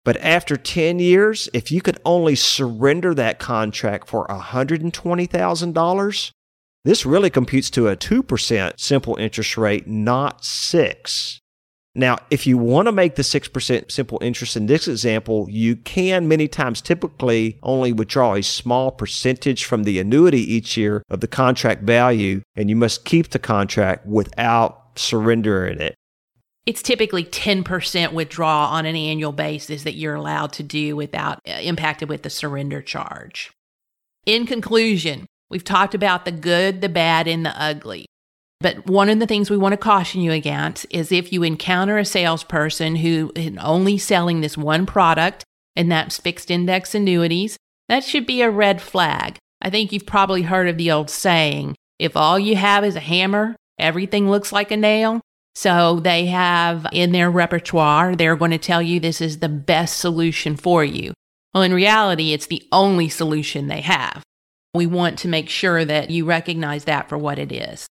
But 0.05 0.17
after 0.19 0.57
10 0.57 0.99
years, 0.99 1.49
if 1.53 1.71
you 1.71 1.83
could 1.83 2.01
only 2.05 2.35
surrender 2.35 3.15
that 3.15 3.39
contract 3.39 4.09
for 4.09 4.27
$120,000, 4.29 6.31
this 6.85 7.05
really 7.05 7.29
computes 7.29 7.69
to 7.71 7.89
a 7.89 7.97
2% 7.97 8.81
simple 8.81 9.17
interest 9.17 9.59
rate, 9.59 9.87
not 9.87 10.43
6. 10.45 11.40
Now, 11.95 12.19
if 12.31 12.47
you 12.47 12.57
want 12.57 12.87
to 12.87 12.93
make 12.93 13.17
the 13.17 13.23
6% 13.23 13.91
simple 13.91 14.19
interest 14.23 14.57
in 14.57 14.67
this 14.67 14.87
example, 14.87 15.49
you 15.51 15.75
can 15.75 16.29
many 16.29 16.47
times 16.47 16.81
typically 16.81 17.59
only 17.63 17.93
withdraw 17.93 18.35
a 18.35 18.43
small 18.43 18.93
percentage 18.93 19.65
from 19.65 19.83
the 19.83 19.99
annuity 19.99 20.41
each 20.41 20.77
year 20.77 21.03
of 21.11 21.21
the 21.21 21.27
contract 21.27 21.83
value, 21.83 22.43
and 22.55 22.71
you 22.71 22.77
must 22.77 23.05
keep 23.05 23.31
the 23.31 23.41
contract 23.41 24.07
without 24.07 24.93
surrendering 24.97 25.81
it 25.81 25.97
it's 26.67 26.83
typically 26.83 27.25
10% 27.25 28.13
withdrawal 28.13 28.69
on 28.69 28.87
an 28.87 28.97
annual 28.97 29.33
basis 29.33 29.83
that 29.85 29.95
you're 29.95 30.15
allowed 30.15 30.53
to 30.53 30.63
do 30.63 30.95
without 30.95 31.41
uh, 31.49 31.53
impacted 31.63 32.09
with 32.09 32.23
the 32.23 32.31
surrender 32.31 32.83
charge. 32.83 33.51
In 34.27 34.47
conclusion, 34.47 35.27
we've 35.49 35.65
talked 35.65 35.95
about 35.95 36.25
the 36.25 36.33
good, 36.33 36.81
the 36.81 36.89
bad, 36.89 37.27
and 37.27 37.45
the 37.45 37.61
ugly. 37.61 38.07
But 38.61 38.87
one 38.87 39.09
of 39.09 39.19
the 39.19 39.27
things 39.27 39.49
we 39.49 39.57
want 39.57 39.73
to 39.73 39.79
caution 39.79 40.21
you 40.21 40.33
against 40.33 40.87
is 40.91 41.11
if 41.11 41.33
you 41.33 41.43
encounter 41.43 41.97
a 41.97 42.05
salesperson 42.05 42.97
who 42.97 43.33
is 43.35 43.57
only 43.59 43.97
selling 43.97 44.41
this 44.41 44.59
one 44.59 44.85
product, 44.85 45.45
and 45.77 45.91
that's 45.91 46.19
fixed 46.19 46.51
index 46.51 46.95
annuities, 46.95 47.57
that 47.89 48.05
should 48.05 48.27
be 48.27 48.43
a 48.43 48.51
red 48.51 48.83
flag. 48.83 49.39
I 49.63 49.71
think 49.71 49.93
you've 49.93 50.07
probably 50.07 50.43
heard 50.43 50.69
of 50.69 50.77
the 50.77 50.91
old 50.91 51.09
saying 51.09 51.75
if 51.99 52.17
all 52.17 52.39
you 52.39 52.57
have 52.57 52.85
is 52.85 52.97
a 52.97 53.01
hammer, 53.01 53.57
everything 53.79 54.31
looks 54.31 54.53
like 54.53 54.71
a 54.71 54.77
nail. 54.77 55.21
So 55.55 56.01
they 56.01 56.27
have 56.27 56.87
in 56.93 57.13
their 57.13 57.31
repertoire, 57.31 58.15
they're 58.15 58.37
going 58.37 58.53
to 58.53 58.59
tell 58.59 58.81
you 58.81 59.01
this 59.01 59.21
is 59.21 59.39
the 59.39 59.49
best 59.49 59.99
solution 59.99 60.57
for 60.57 60.85
you. 60.85 61.13
Well, 61.53 61.63
in 61.63 61.75
reality, 61.75 62.33
it's 62.33 62.47
the 62.47 62.63
only 62.73 63.09
solution 63.09 63.67
they 63.67 63.81
have. 63.81 64.23
We 64.75 64.87
want 64.87 65.19
to 65.21 65.29
make 65.29 65.49
sure 65.49 65.85
that 65.85 66.11
you 66.11 66.25
recognize 66.25 66.85
that 66.85 67.09
for 67.09 67.19
what 67.19 67.39
it 67.39 67.51
is. 67.51 67.87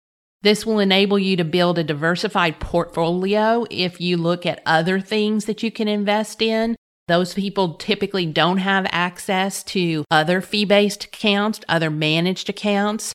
This 0.42 0.64
will 0.64 0.79
enable 0.79 1.18
you 1.18 1.37
to 1.37 1.44
build 1.44 1.79
a 1.79 1.85
diversified 1.85 2.61
portfolio 2.61 3.66
if 3.70 4.01
you 4.01 4.16
look 4.16 4.46
at 4.46 4.62
other 4.64 5.01
things 5.01 5.46
that 5.46 5.62
you 5.62 5.70
can 5.70 5.88
invest 5.88 6.40
in. 6.40 6.77
Those 7.09 7.35
people 7.35 7.75
typically 7.75 8.27
don't 8.27 8.59
have 8.59 8.87
access 8.90 9.62
to 9.64 10.05
other 10.11 10.40
fee 10.40 10.64
based 10.64 11.05
accounts, 11.05 11.61
other 11.68 11.90
managed 11.90 12.49
accounts, 12.49 13.12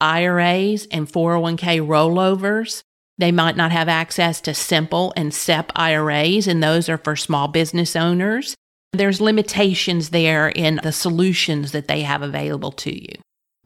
IRAs, 0.00 0.86
and 0.90 1.06
401k 1.06 1.80
rollovers. 1.86 2.82
They 3.18 3.30
might 3.30 3.56
not 3.56 3.70
have 3.70 3.88
access 3.88 4.40
to 4.42 4.54
simple 4.54 5.12
and 5.16 5.32
SEP 5.32 5.70
IRAs, 5.76 6.46
and 6.46 6.62
those 6.62 6.88
are 6.88 6.98
for 6.98 7.16
small 7.16 7.48
business 7.48 7.94
owners. 7.94 8.54
There's 8.92 9.20
limitations 9.20 10.10
there 10.10 10.48
in 10.48 10.80
the 10.82 10.92
solutions 10.92 11.72
that 11.72 11.86
they 11.86 12.02
have 12.02 12.22
available 12.22 12.72
to 12.72 12.94
you. 12.94 13.16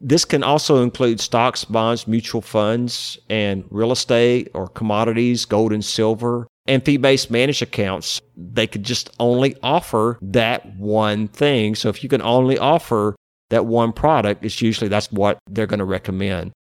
This 0.01 0.25
can 0.25 0.45
also 0.45 0.83
include 0.83 1.21
stocks, 1.21 1.65
bonds, 1.65 2.07
mutual 2.07 2.41
funds, 2.41 3.19
and 3.29 3.65
real 3.71 3.91
estate 3.91 4.51
or 4.55 4.69
commodities, 4.69 5.45
gold 5.45 5.73
and 5.73 5.85
silver, 5.85 6.47
and 6.67 6.85
fee 6.85 6.99
based 6.99 7.31
managed 7.31 7.63
accounts. 7.63 8.21
They 8.37 8.67
could 8.67 8.85
just 8.85 9.11
only 9.19 9.57
offer 9.63 10.19
that 10.23 10.77
one 10.77 11.29
thing. 11.29 11.75
So 11.75 11.89
if 11.89 12.03
you 12.03 12.09
can 12.09 12.23
only 12.23 12.59
offer 12.59 13.17
that 13.51 13.67
one 13.67 13.93
product, 13.93 14.45
it's 14.45 14.63
usually 14.63 14.89
that's 14.89 15.11
what 15.11 15.39
they're 15.51 15.67
going 15.67 15.79
to 15.79 15.85
recommend. 15.85 16.53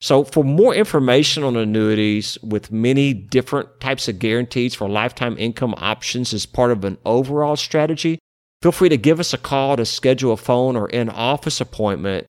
So, 0.00 0.24
for 0.24 0.44
more 0.44 0.74
information 0.74 1.44
on 1.44 1.56
annuities 1.56 2.36
with 2.42 2.70
many 2.70 3.14
different 3.14 3.80
types 3.80 4.06
of 4.06 4.18
guarantees 4.18 4.74
for 4.74 4.86
lifetime 4.86 5.36
income 5.38 5.74
options 5.78 6.34
as 6.34 6.44
part 6.44 6.72
of 6.72 6.84
an 6.84 6.98
overall 7.06 7.56
strategy, 7.56 8.18
feel 8.60 8.72
free 8.72 8.90
to 8.90 8.98
give 8.98 9.18
us 9.18 9.32
a 9.32 9.38
call 9.38 9.76
to 9.76 9.86
schedule 9.86 10.32
a 10.32 10.36
phone 10.36 10.76
or 10.76 10.90
in 10.90 11.08
office 11.08 11.58
appointment. 11.58 12.26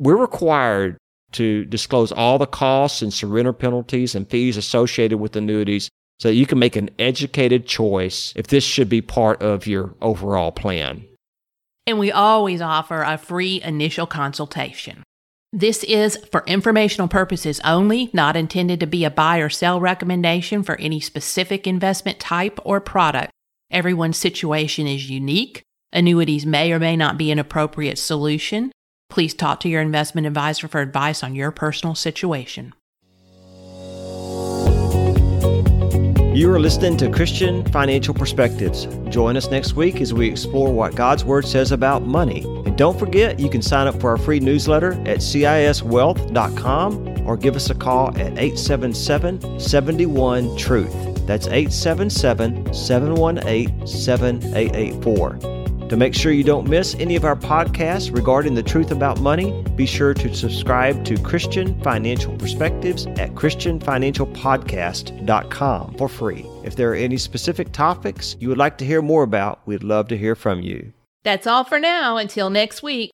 We're 0.00 0.16
required 0.16 0.96
to 1.32 1.66
disclose 1.66 2.10
all 2.10 2.38
the 2.38 2.46
costs 2.46 3.02
and 3.02 3.12
surrender 3.12 3.52
penalties 3.52 4.14
and 4.14 4.28
fees 4.28 4.56
associated 4.56 5.18
with 5.18 5.36
annuities 5.36 5.90
so 6.18 6.28
that 6.28 6.34
you 6.34 6.46
can 6.46 6.58
make 6.58 6.74
an 6.74 6.88
educated 6.98 7.66
choice 7.66 8.32
if 8.34 8.46
this 8.46 8.64
should 8.64 8.88
be 8.88 9.02
part 9.02 9.42
of 9.42 9.66
your 9.66 9.94
overall 10.00 10.52
plan. 10.52 11.04
And 11.86 11.98
we 11.98 12.10
always 12.10 12.62
offer 12.62 13.02
a 13.02 13.18
free 13.18 13.60
initial 13.62 14.06
consultation. 14.06 15.02
This 15.52 15.84
is 15.84 16.16
for 16.32 16.44
informational 16.46 17.08
purposes 17.08 17.60
only, 17.62 18.08
not 18.14 18.36
intended 18.36 18.80
to 18.80 18.86
be 18.86 19.04
a 19.04 19.10
buy 19.10 19.38
or 19.38 19.50
sell 19.50 19.80
recommendation 19.80 20.62
for 20.62 20.76
any 20.76 21.00
specific 21.00 21.66
investment 21.66 22.18
type 22.20 22.58
or 22.64 22.80
product. 22.80 23.32
Everyone's 23.70 24.16
situation 24.16 24.86
is 24.86 25.10
unique. 25.10 25.62
Annuities 25.92 26.46
may 26.46 26.72
or 26.72 26.78
may 26.78 26.96
not 26.96 27.18
be 27.18 27.30
an 27.30 27.38
appropriate 27.38 27.98
solution. 27.98 28.72
Please 29.10 29.34
talk 29.34 29.60
to 29.60 29.68
your 29.68 29.82
investment 29.82 30.26
advisor 30.26 30.68
for 30.68 30.80
advice 30.80 31.22
on 31.22 31.34
your 31.34 31.50
personal 31.50 31.94
situation. 31.94 32.72
You 36.32 36.50
are 36.52 36.60
listening 36.60 36.96
to 36.98 37.10
Christian 37.10 37.64
Financial 37.72 38.14
Perspectives. 38.14 38.86
Join 39.08 39.36
us 39.36 39.50
next 39.50 39.74
week 39.74 40.00
as 40.00 40.14
we 40.14 40.30
explore 40.30 40.72
what 40.72 40.94
God's 40.94 41.24
Word 41.24 41.44
says 41.44 41.72
about 41.72 42.06
money. 42.06 42.44
And 42.64 42.78
don't 42.78 42.96
forget, 42.96 43.40
you 43.40 43.50
can 43.50 43.60
sign 43.60 43.88
up 43.88 44.00
for 44.00 44.10
our 44.10 44.16
free 44.16 44.38
newsletter 44.38 44.92
at 44.92 45.18
ciswealth.com 45.18 47.26
or 47.26 47.36
give 47.36 47.56
us 47.56 47.68
a 47.68 47.74
call 47.74 48.10
at 48.10 48.38
877 48.38 49.58
71 49.58 50.56
Truth. 50.56 51.26
That's 51.26 51.48
877 51.48 52.72
718 52.72 53.86
7884. 53.86 55.59
To 55.90 55.96
make 55.96 56.14
sure 56.14 56.30
you 56.30 56.44
don't 56.44 56.68
miss 56.68 56.94
any 57.00 57.16
of 57.16 57.24
our 57.24 57.34
podcasts 57.34 58.14
regarding 58.14 58.54
the 58.54 58.62
truth 58.62 58.92
about 58.92 59.20
money, 59.20 59.50
be 59.74 59.86
sure 59.86 60.14
to 60.14 60.32
subscribe 60.32 61.04
to 61.04 61.20
Christian 61.20 61.82
Financial 61.82 62.32
Perspectives 62.36 63.06
at 63.06 63.34
ChristianFinancialPodcast.com 63.34 65.94
for 65.94 66.08
free. 66.08 66.46
If 66.62 66.76
there 66.76 66.92
are 66.92 66.94
any 66.94 67.16
specific 67.16 67.72
topics 67.72 68.36
you 68.38 68.48
would 68.48 68.56
like 68.56 68.78
to 68.78 68.86
hear 68.86 69.02
more 69.02 69.24
about, 69.24 69.66
we'd 69.66 69.82
love 69.82 70.06
to 70.08 70.16
hear 70.16 70.36
from 70.36 70.60
you. 70.60 70.92
That's 71.24 71.48
all 71.48 71.64
for 71.64 71.80
now. 71.80 72.18
Until 72.18 72.50
next 72.50 72.84
week. 72.84 73.10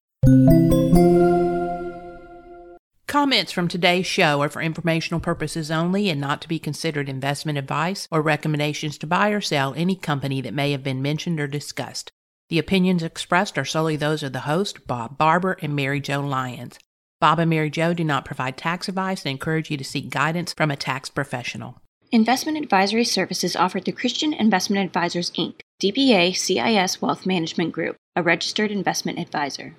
Comments 3.07 3.51
from 3.51 3.69
today's 3.69 4.05
show 4.05 4.43
are 4.43 4.51
for 4.51 4.61
informational 4.61 5.21
purposes 5.21 5.71
only 5.71 6.11
and 6.11 6.21
not 6.21 6.43
to 6.43 6.49
be 6.49 6.59
considered 6.59 7.09
investment 7.09 7.57
advice 7.57 8.07
or 8.11 8.21
recommendations 8.21 8.99
to 8.99 9.07
buy 9.07 9.31
or 9.31 9.41
sell 9.41 9.73
any 9.79 9.97
company 9.97 10.43
that 10.43 10.53
may 10.53 10.73
have 10.73 10.83
been 10.83 11.01
mentioned 11.01 11.41
or 11.41 11.47
discussed. 11.47 12.13
The 12.49 12.59
opinions 12.61 13.03
expressed 13.03 13.59
are 13.59 13.65
solely 13.65 13.97
those 13.97 14.23
of 14.23 14.33
the 14.33 14.41
host, 14.41 14.87
Bob 14.87 15.19
Barber 15.19 15.59
and 15.63 15.75
Mary 15.75 16.01
Jo 16.01 16.21
Lyons. 16.21 16.79
Bob 17.21 17.41
and 17.41 17.51
Mary 17.51 17.71
Jo 17.71 17.93
do 17.93 18.05
not 18.05 18.25
provide 18.25 18.57
tax 18.57 18.89
advice 18.89 19.25
and 19.25 19.33
encourage 19.33 19.69
you 19.71 19.77
to 19.77 19.85
seek 19.85 20.11
guidance 20.11 20.53
from 20.53 20.71
a 20.71 20.77
tax 20.77 21.09
professional. 21.09 21.81
Investment 22.13 22.57
advisory 22.57 23.05
services 23.05 23.57
offered 23.57 23.85
through 23.85 23.95
Christian 23.95 24.33
Investment 24.33 24.87
Advisors, 24.87 25.33
Inc., 25.33 25.61
DBA 25.83 26.37
CIS 26.37 27.03
Wealth 27.03 27.27
Management 27.27 27.73
Group, 27.73 27.97
a 28.15 28.23
registered 28.23 28.71
investment 28.71 29.19
advisor. 29.19 29.75